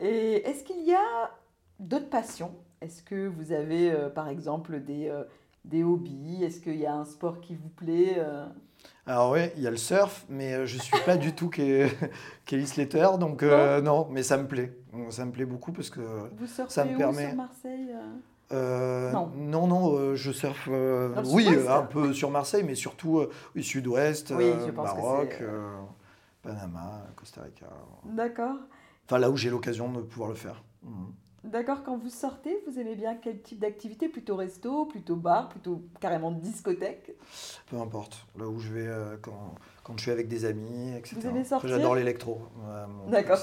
Et 0.00 0.48
est-ce 0.48 0.64
qu'il 0.64 0.84
y 0.84 0.94
a 0.94 1.30
d'autres 1.78 2.08
passions? 2.08 2.54
Est-ce 2.80 3.02
que 3.02 3.26
vous 3.26 3.52
avez, 3.52 4.08
par 4.14 4.28
exemple, 4.28 4.80
des, 4.80 5.10
des 5.66 5.84
hobbies 5.84 6.42
Est-ce 6.42 6.60
qu'il 6.60 6.76
y 6.76 6.86
a 6.86 6.94
un 6.94 7.04
sport 7.04 7.40
qui 7.40 7.54
vous 7.54 7.68
plaît 7.68 8.14
euh? 8.18 8.46
Alors 9.06 9.32
oui, 9.32 9.40
il 9.56 9.62
y 9.62 9.66
a 9.66 9.70
le 9.70 9.76
surf, 9.76 10.24
mais 10.28 10.54
euh, 10.54 10.66
je 10.66 10.78
suis 10.78 10.96
pas 11.04 11.16
du 11.16 11.32
tout 11.34 11.48
Ke- 11.48 11.88
Kelly 12.44 12.66
Slater, 12.66 13.08
donc 13.18 13.42
euh, 13.42 13.80
non, 13.80 14.08
mais 14.10 14.22
ça 14.22 14.36
me 14.36 14.46
plaît. 14.48 14.76
Ça 15.10 15.24
me 15.24 15.30
plaît 15.32 15.44
beaucoup 15.44 15.72
parce 15.72 15.90
que 15.90 16.00
Vous 16.36 16.46
surfez 16.46 16.72
Ça 16.72 16.84
me 16.84 16.94
où 16.94 16.98
permet- 16.98 17.26
sur 17.28 17.36
Marseille 17.36 17.90
euh? 18.52 19.12
Non. 19.12 19.30
non, 19.36 19.66
non, 19.66 19.96
euh, 19.96 20.14
je 20.14 20.30
surfe, 20.32 20.66
le 20.68 21.12
oui, 21.26 21.48
un 21.68 21.82
peu 21.82 22.12
sur 22.12 22.30
Marseille, 22.30 22.62
mais 22.64 22.74
surtout 22.76 23.22
sud-ouest, 23.60 24.32
Oui, 24.36 24.52
Maroc, 24.74 25.42
Panama, 26.42 27.06
Costa 27.16 27.42
Rica. 27.42 27.66
D'accord. 28.04 28.56
Enfin, 29.06 29.18
là 29.18 29.30
où 29.30 29.36
j'ai 29.36 29.50
l'occasion 29.50 29.90
de 29.92 30.00
pouvoir 30.00 30.28
le 30.28 30.36
faire. 30.36 30.62
Mhm. 30.82 31.12
D'accord, 31.46 31.84
quand 31.84 31.96
vous 31.96 32.08
sortez, 32.08 32.58
vous 32.66 32.78
aimez 32.78 32.96
bien 32.96 33.14
quel 33.14 33.40
type 33.40 33.60
d'activité? 33.60 34.08
Plutôt 34.08 34.34
resto, 34.34 34.84
plutôt 34.86 35.14
bar, 35.14 35.48
plutôt 35.48 35.82
carrément 36.00 36.32
discothèque? 36.32 37.12
Peu 37.70 37.78
importe, 37.78 38.26
là 38.36 38.48
où 38.48 38.58
je 38.58 38.72
vais 38.72 38.86
euh, 38.86 39.16
quand, 39.22 39.54
quand 39.84 39.96
je 39.96 40.02
suis 40.02 40.10
avec 40.10 40.26
des 40.26 40.44
amis, 40.44 40.92
etc. 40.96 41.16
Vous 41.20 41.26
aimez 41.28 41.44
sortir? 41.44 41.68
J'adore 41.68 41.94
l'électro. 41.94 42.40
Ouais, 42.58 43.10
D'accord. 43.10 43.38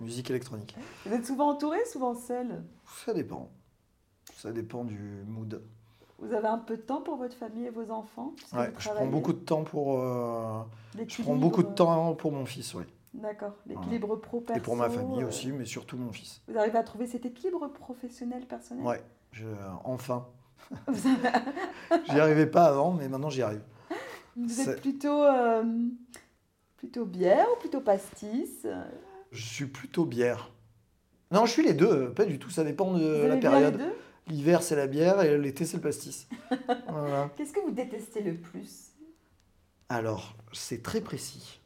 musique 0.00 0.28
électronique. 0.30 0.76
Vous 1.04 1.12
êtes 1.14 1.24
souvent 1.24 1.50
entouré, 1.50 1.78
souvent 1.86 2.14
seul? 2.14 2.64
Ça 3.04 3.14
dépend. 3.14 3.48
Ça 4.34 4.50
dépend 4.50 4.84
du 4.84 4.98
mood. 5.26 5.62
Vous 6.18 6.32
avez 6.32 6.48
un 6.48 6.58
peu 6.58 6.76
de 6.76 6.82
temps 6.82 7.02
pour 7.02 7.16
votre 7.16 7.36
famille 7.36 7.66
et 7.66 7.70
vos 7.70 7.90
enfants? 7.90 8.32
Ouais, 8.54 8.72
je 8.78 8.88
prends 8.88 9.06
beaucoup 9.06 9.32
de 9.34 9.38
temps 9.38 9.62
pour. 9.62 10.00
euh, 10.00 10.62
je 11.06 11.22
prends 11.22 11.36
beaucoup 11.36 11.62
de 11.62 11.68
euh, 11.68 11.74
temps 11.74 12.14
pour 12.14 12.32
mon 12.32 12.44
fils, 12.44 12.74
oui. 12.74 12.84
D'accord, 13.14 13.54
l'équilibre 13.66 14.16
pro 14.16 14.44
Et 14.54 14.60
pour 14.60 14.76
ma 14.76 14.90
famille 14.90 15.22
euh, 15.22 15.28
aussi, 15.28 15.50
mais 15.52 15.64
surtout 15.64 15.96
mon 15.96 16.12
fils. 16.12 16.42
Vous 16.48 16.58
arrivez 16.58 16.78
à 16.78 16.82
trouver 16.82 17.06
cet 17.06 17.24
équilibre 17.24 17.66
professionnel 17.68 18.44
personnel? 18.46 18.84
Ouais, 18.84 19.02
je, 19.32 19.46
enfin. 19.84 20.26
Vous, 20.88 21.08
avez- 21.08 22.02
J'y 22.10 22.20
arrivais 22.20 22.46
pas 22.46 22.64
avant, 22.66 22.92
mais 22.92 23.08
maintenant 23.08 23.30
j'y 23.30 23.42
arrive. 23.42 23.62
vous 24.36 24.60
êtes 24.60 24.80
plutôt 24.80 25.22
euh, 25.22 25.64
plutôt 26.76 27.04
bière 27.04 27.46
ou 27.56 27.60
plutôt 27.60 27.80
pastis? 27.80 28.66
Je 29.30 29.42
suis 29.44 29.66
plutôt 29.66 30.04
bière. 30.04 30.50
Non, 31.30 31.44
je 31.46 31.52
suis 31.52 31.62
les 31.62 31.74
deux, 31.74 31.90
euh, 31.90 32.10
pas 32.10 32.24
du 32.24 32.38
tout. 32.38 32.50
Ça 32.50 32.64
dépend 32.64 32.92
de 32.92 33.22
Vous 33.22 33.28
la 33.28 33.36
période. 33.36 33.76
deux? 33.78 33.94
L'hiver, 34.28 34.62
c'est 34.62 34.76
la 34.76 34.86
bière 34.88 35.22
et 35.22 35.38
l'été, 35.38 35.64
c'est 35.64 35.76
le 35.76 35.82
pastis. 35.82 36.28
Voilà. 36.88 37.30
Qu'est-ce 37.36 37.52
que 37.52 37.60
vous 37.60 37.70
détestez 37.70 38.22
le 38.22 38.34
plus? 38.34 38.92
Alors, 39.88 40.34
c'est 40.52 40.82
très 40.82 41.00
précis. 41.00 41.60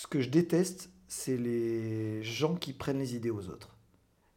Ce 0.00 0.06
que 0.06 0.22
je 0.22 0.30
déteste, 0.30 0.88
c'est 1.08 1.36
les 1.36 2.22
gens 2.22 2.54
qui 2.54 2.72
prennent 2.72 3.00
les 3.00 3.14
idées 3.16 3.28
aux 3.28 3.50
autres 3.50 3.76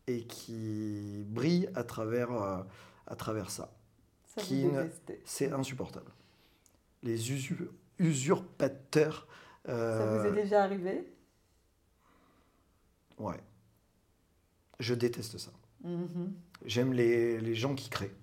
et 0.08 0.26
qui 0.26 1.24
brillent 1.26 1.70
à 1.74 1.86
travers, 1.86 2.34
euh, 2.34 2.62
à 3.08 3.16
travers 3.16 3.50
ça. 3.50 3.74
Ça. 4.36 4.42
C'est 5.24 5.54
insupportable. 5.54 6.12
Les 7.02 7.32
usu- 7.32 7.70
usurpateurs. 7.98 9.26
Ça 9.66 9.72
euh, 9.72 10.22
vous 10.22 10.38
est 10.38 10.42
déjà 10.44 10.64
arrivé? 10.64 11.10
Ouais. 13.18 13.40
Je 14.82 14.94
déteste 14.94 15.38
ça. 15.38 15.52
Mhm. 15.86 16.34
J'aime 16.66 16.92
les, 16.92 17.40
les 17.40 17.56
gens 17.56 17.74
qui 17.74 17.90
créent. 17.90 18.14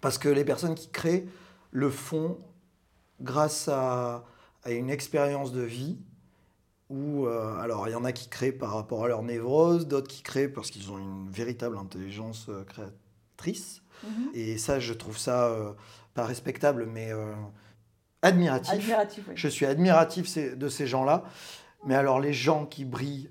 Parce 0.00 0.16
que 0.16 0.28
les 0.28 0.44
personnes 0.44 0.76
qui 0.76 0.90
créent 0.90 1.26
le 1.72 1.90
font 1.90 2.38
grâce 3.20 3.66
à, 3.66 4.24
à 4.62 4.70
une 4.70 4.90
expérience 4.90 5.50
de 5.50 5.62
vie 5.62 5.98
où, 6.92 7.26
euh, 7.26 7.56
alors 7.58 7.88
il 7.88 7.92
y 7.92 7.94
en 7.94 8.04
a 8.04 8.12
qui 8.12 8.28
créent 8.28 8.52
par 8.52 8.74
rapport 8.74 9.04
à 9.04 9.08
leur 9.08 9.22
névrose, 9.22 9.88
d'autres 9.88 10.08
qui 10.08 10.22
créent 10.22 10.48
parce 10.48 10.70
qu'ils 10.70 10.92
ont 10.92 10.98
une 10.98 11.30
véritable 11.30 11.78
intelligence 11.78 12.46
euh, 12.50 12.64
créatrice. 12.64 13.82
Mhm. 14.04 14.30
Et 14.34 14.58
ça, 14.58 14.78
je 14.78 14.92
trouve 14.92 15.16
ça 15.16 15.46
euh, 15.46 15.72
pas 16.12 16.24
respectable, 16.24 16.86
mais 16.86 17.10
admiratif. 18.20 18.74
Admiratif, 18.74 19.24
oui. 19.28 19.34
Je 19.36 19.48
suis 19.48 19.64
admiratif 19.64 20.36
de 20.36 20.68
ces 20.68 20.86
gens-là. 20.86 21.24
Mais 21.84 21.94
alors, 21.94 22.20
les 22.20 22.32
gens 22.32 22.66
qui 22.66 22.84
brillent 22.84 23.30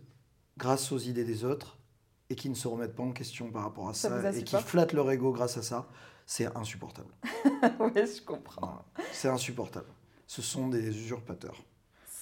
grâce 0.58 0.92
aux 0.92 0.98
idées 0.98 1.24
des 1.24 1.46
autres 1.46 1.78
et 2.30 2.36
qui 2.36 2.50
ne 2.50 2.56
se 2.56 2.68
remettent 2.68 2.96
pas 2.96 3.04
en 3.04 3.12
question 3.12 3.52
par 3.52 3.64
rapport 3.64 3.90
à 3.90 3.94
Ça 3.94 4.10
ça, 4.22 4.38
et 4.38 4.44
qui 4.44 4.56
flattent 4.58 4.94
leur 4.94 5.10
ego 5.12 5.32
grâce 5.32 5.58
à 5.58 5.62
ça, 5.62 5.88
c'est 6.26 6.48
insupportable. 6.58 7.14
oui, 7.80 7.92
je 7.96 8.22
comprends. 8.24 8.84
C'est 9.12 9.30
insupportable. 9.30 9.90
Ce 10.26 10.42
sont 10.42 10.68
des 10.68 10.88
usurpateurs. 10.88 11.62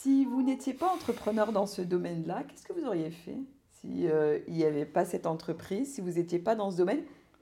Si 0.01 0.23
vous 0.25 0.41
n'étiez 0.41 0.73
pas 0.73 0.87
entrepreneur 0.87 1.51
dans 1.51 1.65
ce 1.65 1.81
domaine-là, 1.81 2.43
qu'est-ce 2.47 2.63
que 2.63 2.71
vous 2.73 2.85
auriez 2.87 3.11
fait 3.11 3.37
si 3.81 4.07
euh, 4.07 4.39
il 4.47 4.53
n'y 4.53 4.63
avait 4.63 4.85
pas 4.85 5.03
cette 5.05 5.25
entreprise, 5.25 5.95
si 5.95 6.01
vous 6.01 6.11
n'étiez 6.11 6.39
pas 6.39 6.55
dans 6.55 6.71
ce 6.71 6.77
domaine? 6.77 7.01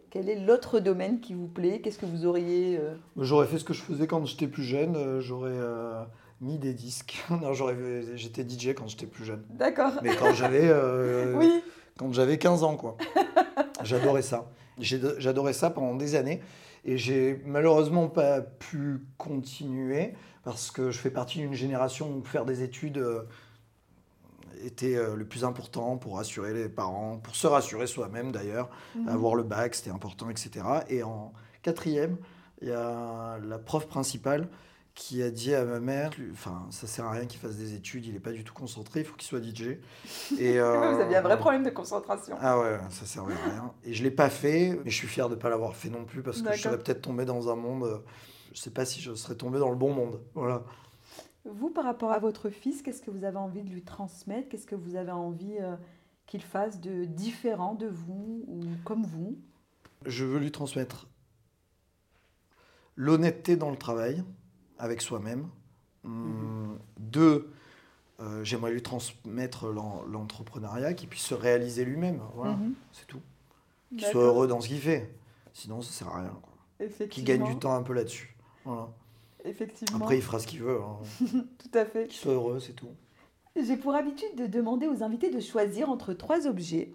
Quel 0.09 0.27
est 0.29 0.39
l'autre 0.39 0.79
domaine 0.79 1.19
qui 1.19 1.33
vous 1.35 1.47
plaît? 1.47 1.81
Qu'est-ce 1.81 1.99
que 1.99 2.05
vous 2.07 2.25
auriez 2.25 2.77
euh, 2.79 2.95
J'aurais 3.17 3.45
fait 3.47 3.59
ce 3.59 3.63
que 3.63 3.73
je 3.73 3.81
faisais 3.81 4.07
quand 4.07 4.25
j'étais 4.25 4.47
plus 4.47 4.63
jeune. 4.63 4.95
euh, 4.95 5.19
J'aurais 5.19 5.51
euh, 5.53 6.03
mis 6.41 6.57
des 6.57 6.73
disques. 6.73 7.23
non, 7.29 7.53
j'aurais, 7.53 7.75
j'étais 8.15 8.43
DJ 8.47 8.69
quand 8.73 8.87
j'étais 8.87 9.05
plus 9.05 9.25
jeune. 9.25 9.43
D'accord. 9.51 9.91
Mais 10.01 10.15
quand 10.15 10.33
j'avais, 10.33 10.67
euh, 10.67 11.33
Oui. 11.37 11.61
quand 11.97 12.11
j'avais 12.13 12.37
15 12.39 12.63
ans, 12.63 12.75
quoi. 12.75 12.97
J'adorais 13.83 14.21
ça. 14.23 14.49
J'adorais 14.79 15.53
ça 15.53 15.69
pendant 15.69 15.95
des 15.95 16.15
années. 16.15 16.41
Et 16.87 16.97
j'ai 16.97 17.41
malheureusement 17.45 18.07
pas 18.07 18.39
pu 18.41 19.01
continuer 19.17 20.13
parce 20.43 20.71
que 20.71 20.89
je 20.89 20.97
fais 20.97 21.11
partie 21.11 21.39
d'une 21.39 21.53
génération 21.53 22.09
où 22.09 22.23
faire 22.23 22.45
des 22.45 22.63
études 22.63 22.97
euh, 22.97 23.23
était 24.63 24.95
euh, 24.95 25.17
le 25.17 25.25
plus 25.25 25.43
important 25.43 25.97
pour 25.97 26.15
rassurer 26.15 26.53
les 26.53 26.69
parents, 26.69 27.17
pour 27.17 27.35
se 27.35 27.45
rassurer 27.45 27.87
soi-même 27.87 28.31
d'ailleurs. 28.31 28.69
Mhm. 28.95 29.09
Avoir 29.09 29.35
le 29.35 29.43
bac, 29.43 29.75
c'était 29.75 29.91
important, 29.91 30.29
etc. 30.29 30.65
Et 30.87 31.03
en 31.03 31.33
quatrième, 31.61 32.15
il 32.61 32.69
y 32.69 32.71
a 32.71 33.37
la 33.45 33.59
prof 33.59 33.85
principale 33.87 34.47
qui 34.97 35.21
a 35.21 35.29
dit 35.29 35.53
à 35.53 35.63
ma 35.63 35.79
mère, 35.79 36.09
enfin, 36.31 36.65
ça 36.71 36.87
sert 36.87 37.05
à 37.05 37.11
rien 37.11 37.27
qu'il 37.27 37.39
fasse 37.39 37.55
des 37.55 37.75
études, 37.75 38.07
il 38.07 38.13
n'est 38.13 38.19
pas 38.19 38.31
du 38.31 38.43
tout 38.43 38.55
concentré, 38.55 39.01
il 39.01 39.05
faut 39.05 39.15
qu'il 39.15 39.27
soit 39.27 39.39
DJ. 39.39 39.77
Et, 40.39 40.59
euh, 40.59 40.91
Vous 40.95 40.99
aviez 40.99 41.17
un 41.17 41.21
vrai 41.21 41.37
problème 41.37 41.63
de 41.63 41.69
concentration. 41.69 42.35
Ah 42.41 42.59
ouais, 42.59 42.79
ça 42.89 43.05
servait 43.05 43.35
à 43.35 43.49
rien. 43.49 43.73
Et 43.83 43.93
je 43.93 44.03
l'ai 44.03 44.09
pas 44.09 44.31
fait, 44.31 44.77
mais 44.83 44.89
je 44.89 44.95
suis 44.95 45.07
fier 45.07 45.29
de 45.29 45.35
ne 45.35 45.39
pas 45.39 45.49
l'avoir 45.49 45.75
fait 45.75 45.89
non 45.89 46.03
plus 46.03 46.23
parce 46.23 46.41
que 46.41 46.51
je 46.51 46.63
serais 46.63 46.79
peut-être 46.79 47.03
tombé 47.03 47.25
dans 47.25 47.47
un 47.47 47.55
monde, 47.55 47.83
euh, 47.83 47.99
je 48.53 48.59
sais 48.59 48.71
pas 48.71 48.85
si 48.85 48.99
je 48.99 49.13
serais 49.13 49.35
tombé 49.35 49.59
dans 49.59 49.69
le 49.69 49.75
bon 49.75 49.93
monde. 49.93 50.19
Voilà. 50.33 50.63
Vous, 51.45 51.69
par 51.69 51.83
rapport 51.83 52.11
à 52.11 52.17
votre 52.17 52.49
fils, 52.49 52.81
qu'est-ce 52.81 53.03
que 53.03 53.11
vous 53.11 53.23
avez 53.23 53.37
envie 53.37 53.61
de 53.61 53.69
lui 53.69 53.83
transmettre? 53.83 54.49
Qu'est-ce 54.49 54.65
que 54.65 54.75
vous 54.75 54.95
avez 54.95 55.11
envie 55.11 55.57
euh, 55.61 55.75
qu'il 56.25 56.41
fasse 56.41 56.81
de 56.81 57.05
différent 57.05 57.75
de 57.75 57.87
vous 57.87 58.43
ou 58.47 58.61
comme 58.83 59.05
vous? 59.05 59.37
Je 60.07 60.25
veux 60.25 60.39
lui 60.39 60.51
transmettre 60.51 61.07
l'honnêteté 62.95 63.57
dans 63.57 63.69
le 63.69 63.77
travail 63.77 64.23
avec 64.79 65.01
soi-même. 65.01 65.47
Hum, 66.03 66.77
deux, 66.99 67.51
euh, 68.19 68.43
j'aimerais 68.43 68.71
lui 68.71 68.81
transmettre 68.81 69.67
l'entrepreneuriat, 69.67 70.93
qu'il 70.93 71.07
puisse 71.07 71.23
se 71.23 71.35
réaliser 71.35 71.85
lui-même. 71.85 72.21
Voilà, 72.35 72.53
mhm. 72.53 72.73
c'est 72.91 73.05
tout. 73.05 73.21
Qu'il 73.89 74.05
soit 74.05 74.23
heureux 74.23 74.47
dans 74.47 74.59
ce 74.59 74.67
qu'il 74.67 74.79
fait. 74.79 75.13
Sinon, 75.53 75.81
ça 75.81 75.91
sert 75.91 76.07
à 76.09 76.21
rien. 76.21 77.07
Qu'il 77.09 77.23
gagne 77.23 77.45
du 77.45 77.57
temps 77.57 77.75
un 77.75 77.83
peu 77.83 77.93
là-dessus. 77.93 78.35
Voilà. 78.65 78.89
Effectivement. 79.45 79.97
Après, 79.97 80.17
il 80.17 80.21
fera 80.21 80.39
ce 80.39 80.47
qu'il 80.47 80.61
veut. 80.61 80.79
Hein. 80.81 80.97
tout 81.57 81.77
à 81.77 81.85
fait. 81.85 82.07
Qu'il 82.07 82.17
soit 82.17 82.33
heureux, 82.33 82.59
c'est 82.59 82.73
tout. 82.73 82.89
J'ai 83.55 83.77
pour 83.77 83.95
habitude 83.95 84.35
de 84.35 84.45
demander 84.45 84.87
aux 84.87 85.03
invités 85.03 85.31
de 85.31 85.39
choisir 85.39 85.89
entre 85.89 86.13
trois 86.13 86.47
objets. 86.47 86.91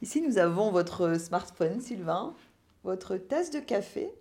Ici, 0.00 0.20
nous 0.20 0.38
avons 0.38 0.72
votre 0.72 1.18
smartphone, 1.20 1.80
Sylvain, 1.80 2.34
votre 2.82 3.16
tasse 3.16 3.50
de 3.50 3.60
café 3.60 4.12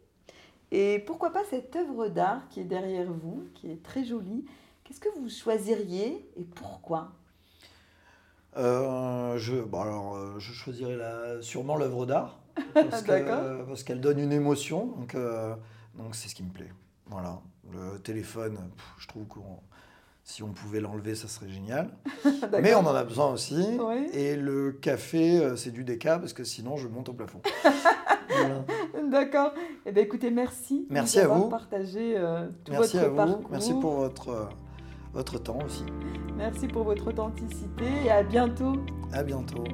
et 0.72 1.00
pourquoi 1.00 1.32
pas 1.32 1.44
cette 1.50 1.76
œuvre 1.76 2.08
d'art 2.08 2.48
qui 2.50 2.62
est 2.62 2.66
derrière 2.66 3.12
vous, 3.12 3.46
qui 3.54 3.70
est 3.70 3.84
très 3.84 4.06
jolie. 4.06 4.46
Qu'est-ce 4.84 5.00
que 5.00 5.10
vous 5.20 5.30
choisiriez 5.30 6.30
et 6.38 6.44
pourquoi? 6.44 7.12
Euh, 8.58 9.38
je, 9.38 9.56
bon 9.56 9.82
alors, 9.82 10.16
euh, 10.16 10.40
je 10.40 10.52
choisirais 10.52 10.96
la, 10.96 11.42
sûrement 11.42 11.78
l'œuvre 11.78 12.06
d'art 12.06 12.40
parce, 12.74 13.04
parce 13.04 13.84
qu'elle 13.84 14.02
donne 14.02 14.20
une 14.20 14.34
émotion, 14.34 14.88
donc 14.88 15.16
euh, 15.16 15.56
donc 15.96 16.16
c'est 16.16 16.28
ce 16.28 16.36
qui 16.36 16.44
me 16.44 16.52
plaît. 16.52 16.72
Voilà, 17.08 17.40
le 17.72 18.00
téléphone, 18.00 18.58
je 18.98 19.08
trouve 19.08 19.26
que 19.28 19.40
si 20.24 20.44
on 20.44 20.50
pouvait 20.50 20.82
l'enlever, 20.82 21.16
ça 21.16 21.28
serait 21.28 21.50
génial. 21.50 21.90
Mais 22.62 22.74
on 22.76 22.86
en 22.86 22.96
a 22.96 23.04
besoin 23.04 23.32
aussi. 23.32 23.66
Et 24.14 24.36
le 24.36 24.74
café, 24.74 25.56
c'est 25.56 25.72
du 25.72 25.84
déca 25.84 26.20
parce 26.20 26.34
que 26.34 26.44
sinon 26.44 26.78
je 26.78 26.88
monte 26.88 27.10
au 27.10 27.14
plafond. 27.14 27.42
D'accord. 29.12 29.52
Eh 29.86 29.92
bien, 29.92 30.04
écoutez, 30.04 30.32
merci. 30.32 30.88
Merci 30.90 31.20
à 31.20 31.28
vous. 31.28 31.50
Partagé 31.50 32.16
euh, 32.18 32.48
tout 32.64 32.72
merci 32.72 32.96
votre 32.96 33.06
à 33.06 33.10
vous. 33.10 33.16
Parcours. 33.18 33.50
Merci 33.52 33.74
pour 33.74 33.92
votre, 33.92 34.30
euh, 34.30 34.46
votre 35.14 35.38
temps 35.38 35.60
aussi. 35.66 35.84
Merci 36.38 36.68
pour 36.68 36.84
votre 36.86 37.08
authenticité 37.08 37.86
et 38.06 38.10
à 38.10 38.24
bientôt. 38.24 38.74
À 39.12 39.24
bientôt. 39.24 39.66